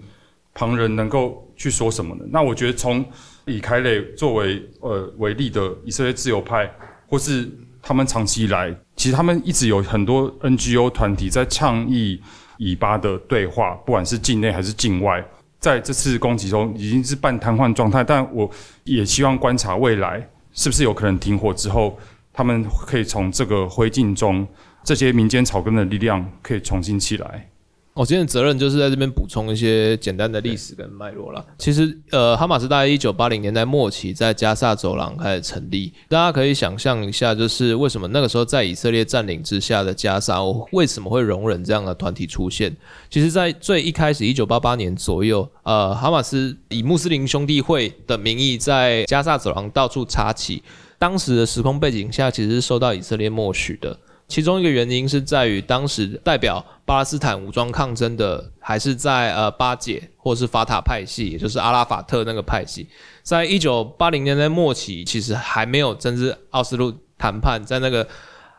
[0.54, 2.26] 旁人能够去说什么呢？
[2.30, 3.04] 那我觉得从
[3.46, 6.70] 以凯雷作为呃为例的以色列自由派，
[7.08, 7.50] 或是
[7.86, 12.22] 他们长期以来，其实他们一直有很多 NGO 团体在倡议
[12.58, 15.22] 以巴的对话，不管是境内还是境外，
[15.60, 18.02] 在这次攻击中已经是半瘫痪状态。
[18.02, 18.50] 但我
[18.86, 22.00] 也希望观察未来是不是有可能停火之后，
[22.32, 24.48] 他们可以从这个灰烬中，
[24.84, 27.50] 这些民间草根的力量可以重新起来。
[27.96, 31.46] 我今天的责任就是在这边补充一些简单的历史跟脉络了。
[31.60, 35.94] 其实，呃，哈马斯大概一九八零年代末期在加萨走廊开始成立。
[36.10, 40.42] 大家可以想象一下，就是为什么那个时候在以色列占领之下的加萨，
[40.72, 42.76] 为什么会容忍这样的团体出现？
[43.12, 50.64] 其实，在最一开始一九八八年左右，呃，哈马斯以穆斯林兄弟会的名义在加萨走廊到处插旗。
[50.98, 53.96] 当时的时空背景下，其实是受到以色列默许的。
[54.34, 62.88] 其中一个原因是在于，当时代表巴勒斯坦武装抗争的还是在呃巴解或是法塔派系，也就是阿拉法特那个派系。
[63.22, 68.08] 在一九八零年代末期，其实还没有真正奥斯陆谈判，在那个。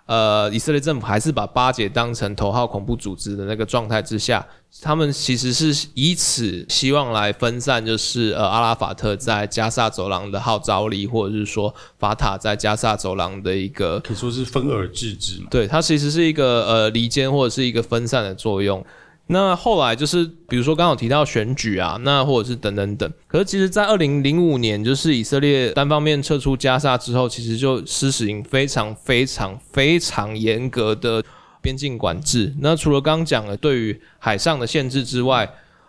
[0.07, 4.46] 呃，以色列政府还是把巴解当成头号恐怖组织的那个状态之下，
[4.82, 15.46] 他们其实是以此希望来分散，就是呃阿拉法特在加萨走廊的号召力，或者是说法塔在加萨走廊的一个可以说是分而治之嘛。
[15.50, 18.84] 对，它其实是一个呃离间或者是一个分散的作用。
[19.27, 23.11] 那后来就是，比如说刚好提到选举啊，那或者是等等等。
[23.27, 31.25] 可是其实，在二零零五年，就是以色列单方面撤出加沙之后，其实就施行非常非常非常严格的
[31.62, 32.55] 边境管制。
[32.61, 35.47] 那除了刚刚讲的对于海上的限制之外，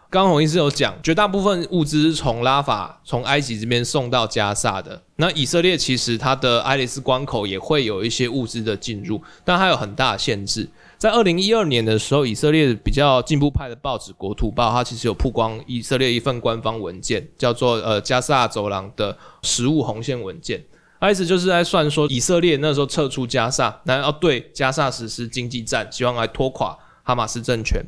[0.10, 5.02] 刚刚洪医师有讲，绝大部分物资是从拉法、从埃及这边送到加萨的。
[5.18, 10.70] 那以色列其实它的埃里斯关口也会有一些物资的进入，但它有很大的限制。
[10.98, 20.64] 在二零一二年的时候，以色列比较进步派的报纸《国土报》它其实有曝光以色列一份官方文件，叫做呃加萨走廊的食物红线文件，
[21.02, 27.84] 意思就是在算说以色列那时候撤出加萨，然后要对加萨实施经济战，希望来拖垮哈马斯政权，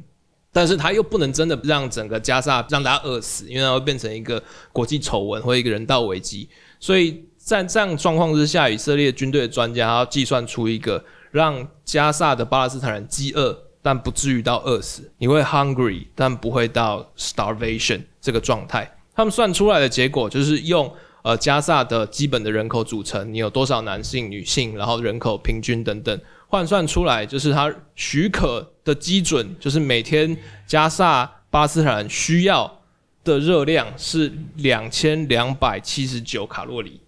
[0.51, 4.43] 但是他又不能真的让整个加萨让大家饿死，因为它会变成一个
[4.73, 6.49] 国际丑闻或一个人道危机，
[6.79, 11.03] 所以在这样状况之下，以色列军队的专家要计算出一个。
[11.31, 15.11] 让加萨的巴勒斯坦人饥饿，但不至于到饿死。
[15.17, 18.89] 你会 hungry，但不会到 starvation 这个状态。
[19.15, 20.91] 他们算出来的结果就是用
[21.23, 32.79] 呃加萨的基本的人口组成，你有多少男性、女性，然后人口平均等等，换算出来就是它许可的基准，就是每天加萨巴勒斯坦人需要
[33.23, 37.01] 的热量是两千两百七十九卡路里。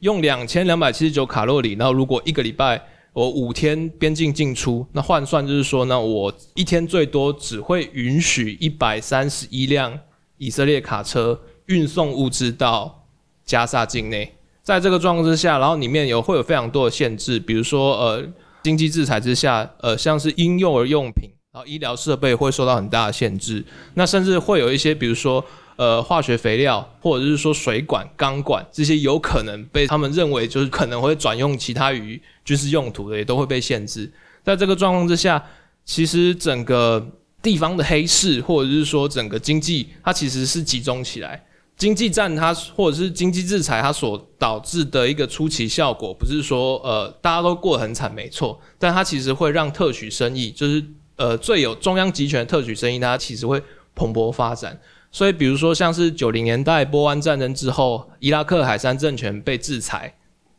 [0.00, 2.82] 用两千两百七十九卡路里，然后如果一个礼拜。
[3.14, 9.98] 我五天边境进出，那换算就是说呢，我一天最多只会允许一百三十一辆
[10.36, 13.06] 以色列卡车运送物资到
[13.46, 14.34] 加沙境内。
[14.62, 18.26] 在这个状况之下，然后里面有会有非常多的限制，比如说呃
[18.64, 23.64] 经济制裁之下，呃像是婴幼儿用品，然后医疗设备会受到很大的限制。
[23.94, 25.44] 那甚至会有一些，比如说。
[25.76, 34.12] 呃，化学肥料或者是说水管、钢管这些有可能被他们认为就是可能会转用其他于军事用途的，也都会被限制。
[34.42, 35.42] 在这个状况之下，
[35.84, 37.04] 其实整个
[37.42, 41.44] 地方的黑市或者是说整个经济，它其实是集中起来。
[41.76, 50.84] 经济战它或者是经济制裁它所导致的一个初期效果，不是说呃大家都过得很惨，没错，但它其实会让特许生意，就是
[51.16, 53.60] 呃最有中央集权的特许生意，它其实会
[53.94, 54.78] 蓬勃发展。
[55.10, 60.12] 所以，比如说，像是九零年代波湾战争之后，伊拉克海山政权被制裁，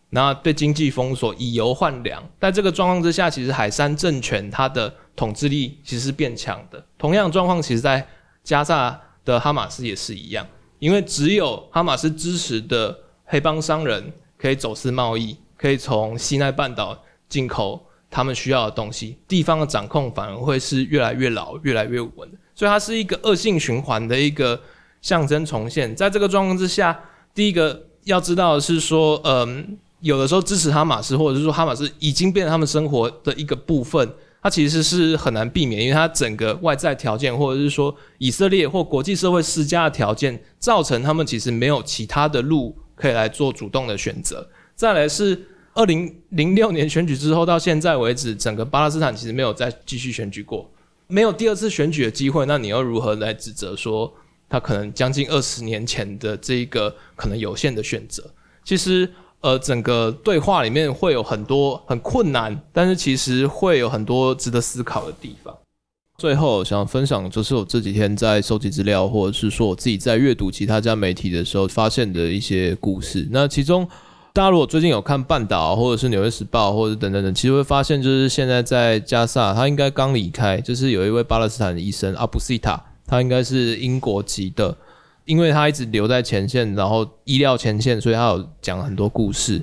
[0.09, 2.23] 然后被经济封锁，以油换粮。
[2.39, 6.83] 在这个状况之下，其实海山政权它的统治力其实是变强的。
[6.97, 8.07] 同样状况，其实在
[8.43, 10.45] 加萨的哈马斯也是一样，
[10.79, 22.29] 因为只有哈马斯支持的黑帮商人可以走私贸易，可以从西奈半岛进口他们需要的东西，地方的掌控反而会是越来越牢，越来越稳。
[22.53, 24.57] 所以它是一个恶性循环的一个
[25.01, 25.93] 象征重现。
[25.93, 26.97] 在这个状况之下，
[27.33, 34.07] 第一个要知道的是说，嗯，有的时候支持哈马斯，或者是说哈马斯已经变成他们生活的一个部分，
[34.39, 44.47] 它其实是很难避免，因为它整个外在条件，或者是说以色列或国际社会施加的条件，造成他们其实没有其他的路可以来做主动的选择。
[44.75, 50.69] 再来是二零零六年选举之后到现在为止，整个巴勒斯坦其实没有再继续选举过，
[51.07, 54.13] 没有第二次选举的机会，那你要如何来指责说
[54.47, 58.23] 他可能将近二十年前的这一个可能有限的选择？
[58.63, 59.09] 其实。
[59.45, 65.55] 呃，整个对话里面会有很多很困难，但是其实会有很多值得思考的地方。
[66.17, 73.27] 最后想分享就是我这几天在收集资料，或者是说我自己在阅读其他家媒体的时候发现的一些故事。
[73.29, 73.87] 那其中，
[74.33, 84.75] 大家如果最近有看半岛，或者是纽约时报，或者等等等，其实会发现就是现在在加萨，他应该刚离开，就是有一位巴勒斯坦医生阿布西塔，他应该是英国籍的。
[85.25, 89.61] 因为他一直留在前线，然后医疗前线，所以他有讲很多故事。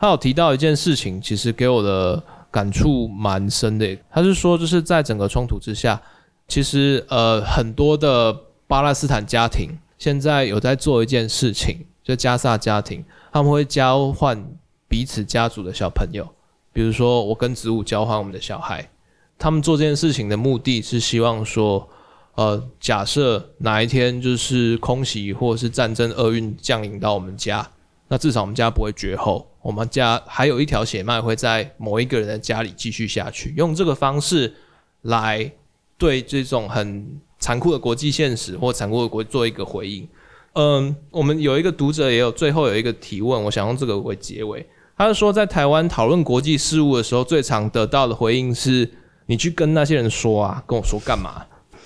[0.00, 3.96] 他有提到一件事情，其实给我的感触蛮深的。
[4.10, 6.00] 他是说，就是在整个冲突之下，
[6.48, 8.36] 其实呃很多的
[8.66, 14.44] 巴勒斯坦家庭现在有在做一件事情，就加萨家庭，他们会交换
[14.88, 16.28] 彼此家族的小朋友，
[16.72, 18.88] 比如说我跟子午交换我们的小孩。
[19.38, 21.88] 他们做这件事情的目的是希望说。
[22.36, 27.66] 呃，假设哪一天就是空袭或者是战争厄运降临到我们家，
[28.08, 34.52] 那至少我们家不会绝后，我们家还有一条血脉会在某一个人的家里继续下去，用这个方式
[35.02, 35.50] 来
[35.96, 40.08] 对这种很残酷的国际现实或残酷的国做一个回应。
[40.54, 44.66] 嗯，我们有一个读者也有最后有一个提问，我想用这个为结尾。
[44.96, 48.88] 他是说，在台湾讨论国际事务的时候，最常得到的回应是：
[49.26, 51.44] 你去跟那些人说啊，跟我说干嘛？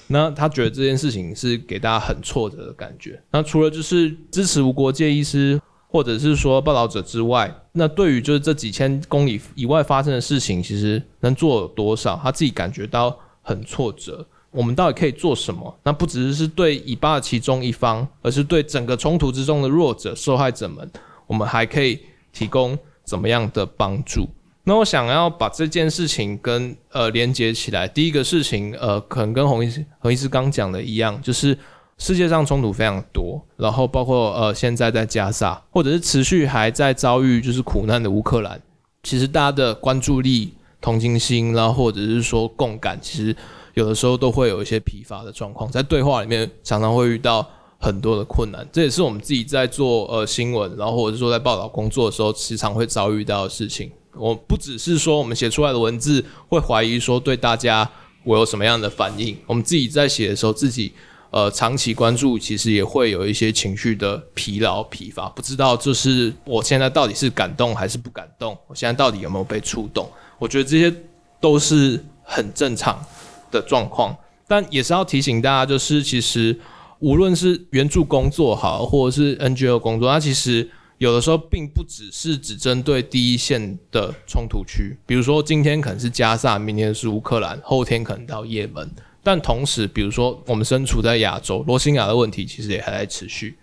[0.09, 3.23] 那他觉得这件事情是给大家很挫折的感觉。
[3.31, 12.19] 那除了就是支持无国界医师，或者是说报道者之外，那对于就是这几千公里以外发生的事情，其实能做多少？
[12.23, 14.27] 他自己感觉到很挫折。
[14.51, 15.79] 我们到底可以做什么？
[15.83, 20.91] 那不只是对以巴的其中一方，而是对整个冲突之中的弱者、受害者们，
[21.27, 22.01] 我们还可以
[22.33, 24.27] 提供怎么样的帮助？
[24.69, 27.89] 那我想要把这件事情跟呃连接起来。
[27.89, 31.57] 第一个事情，呃，可能跟洪医师洪医师刚讲的一样，就是
[31.97, 38.61] 世界上冲突非常多，然后包括呃现在在加萨，或者是持续还在遭遇就是苦难的乌克兰，
[39.03, 43.35] 其实大家的关注力、同情心，然后或者是说共感，其实
[43.73, 53.91] 有的时候都会有一些疲乏的状况，在对话里面常常会遇到很多的困难，这也是我们自己在做呃新闻，然后或者是说在报道工作的时候，时常会遭遇到的事情。
[54.15, 57.89] 我不只是说我们写出来的文字会怀疑说对大家
[58.25, 60.93] 我有什么样的反应，我们自己在写的时候，自己
[61.31, 70.11] 呃长期关注，其实也会有一些情绪的疲劳疲乏，不知道就是我现在到底是感动还是不感动，我现在到底有没有被触动？
[70.39, 70.95] 我觉得这些
[71.41, 73.03] 都是很正常
[73.51, 74.17] 的状况，
[74.47, 76.59] 但也是要提醒大家，就是其实
[76.99, 80.69] 无论是援助工作好，或者是 NGO 工作，它其实。
[80.99, 88.91] 有的时候并不只是只针对第一线的冲突区，比如说今天可能是加萨，明天是乌克兰，后天可能到也门。
[89.23, 93.57] 但同时，比如说我们身处在亚洲，罗兴亚的问题其实也还在持续，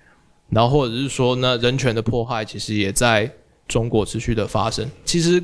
[0.49, 3.29] 然后或者是说呢，人权的迫害其实也在
[3.67, 4.89] 中国持续的发生。
[5.03, 5.43] 其实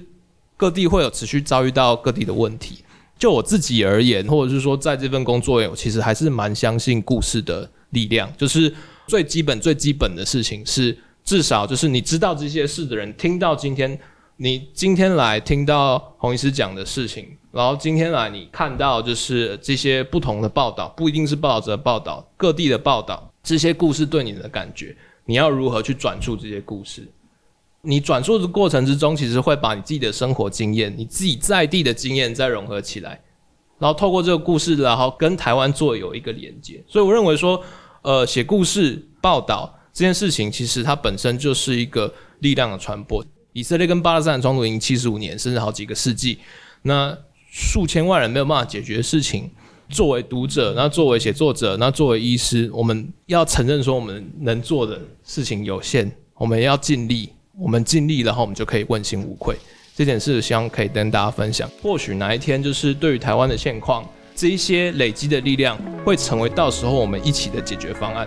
[0.55, 2.85] 各地会有持续遭遇到各地的问题。
[3.19, 8.31] 就我自己而言，或者是说在这份工作里，我其实还是蛮相信故事的力量。
[8.37, 8.73] 就是
[9.07, 10.97] 最基本、最基本的事情是。
[11.23, 13.97] 至少就是你知道这些事的人，听到今天
[14.37, 24.95] 你今天来听到洪医师讲的事情，然后今天来你看到就是这些不同的报道，不一定是报道者的报道，各地的报道，这些故事对你的感觉，
[25.25, 27.07] 你要如何去转述这些故事？
[27.83, 33.21] 你转述的过程之中，其实会把你自己的生活经验，你自己在地的经验再融合起来，
[33.77, 36.83] 然后透过这个故事，然后跟台湾做有一个连接。
[36.87, 37.63] 所以我认为说，
[38.01, 39.77] 呃，写故事报道。
[39.93, 43.23] 这件事情其实它本身就是一个力量的传播。
[43.53, 46.39] 以色列跟巴勒斯坦冲突已经七十五年，甚至好几个世纪，
[46.83, 47.17] 那
[47.51, 49.51] 数千万人没有办法解决的事情，
[49.89, 59.57] 作为读者，那作为写作者，那作为医师，我们要承认说我们能做的事情有限，我们要尽力，我们尽力，然后我们就可以问心无愧。
[59.93, 61.69] 这件事希望可以跟大家分享。
[61.83, 68.25] 或许哪一天，就是对于台湾的现况，这一些累积的力量，会成为到时候我们一起的解决方案。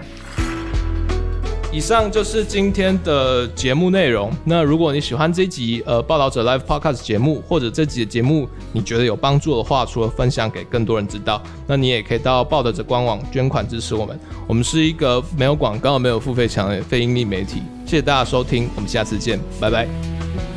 [1.74, 4.30] 以上就是今天的节目内容。
[4.44, 14.16] 那如果你喜欢这集呃报道者 Live Podcast 节目，或者这集的节目你觉得有帮助的话，除了分享给更多人知道，那你也可以到报道者官网捐款支持我们。
[14.46, 17.60] 我们是一个没有广告、没有付费墙的非盈利媒体。
[17.84, 20.53] 谢谢大家收听，我们下次见，拜拜。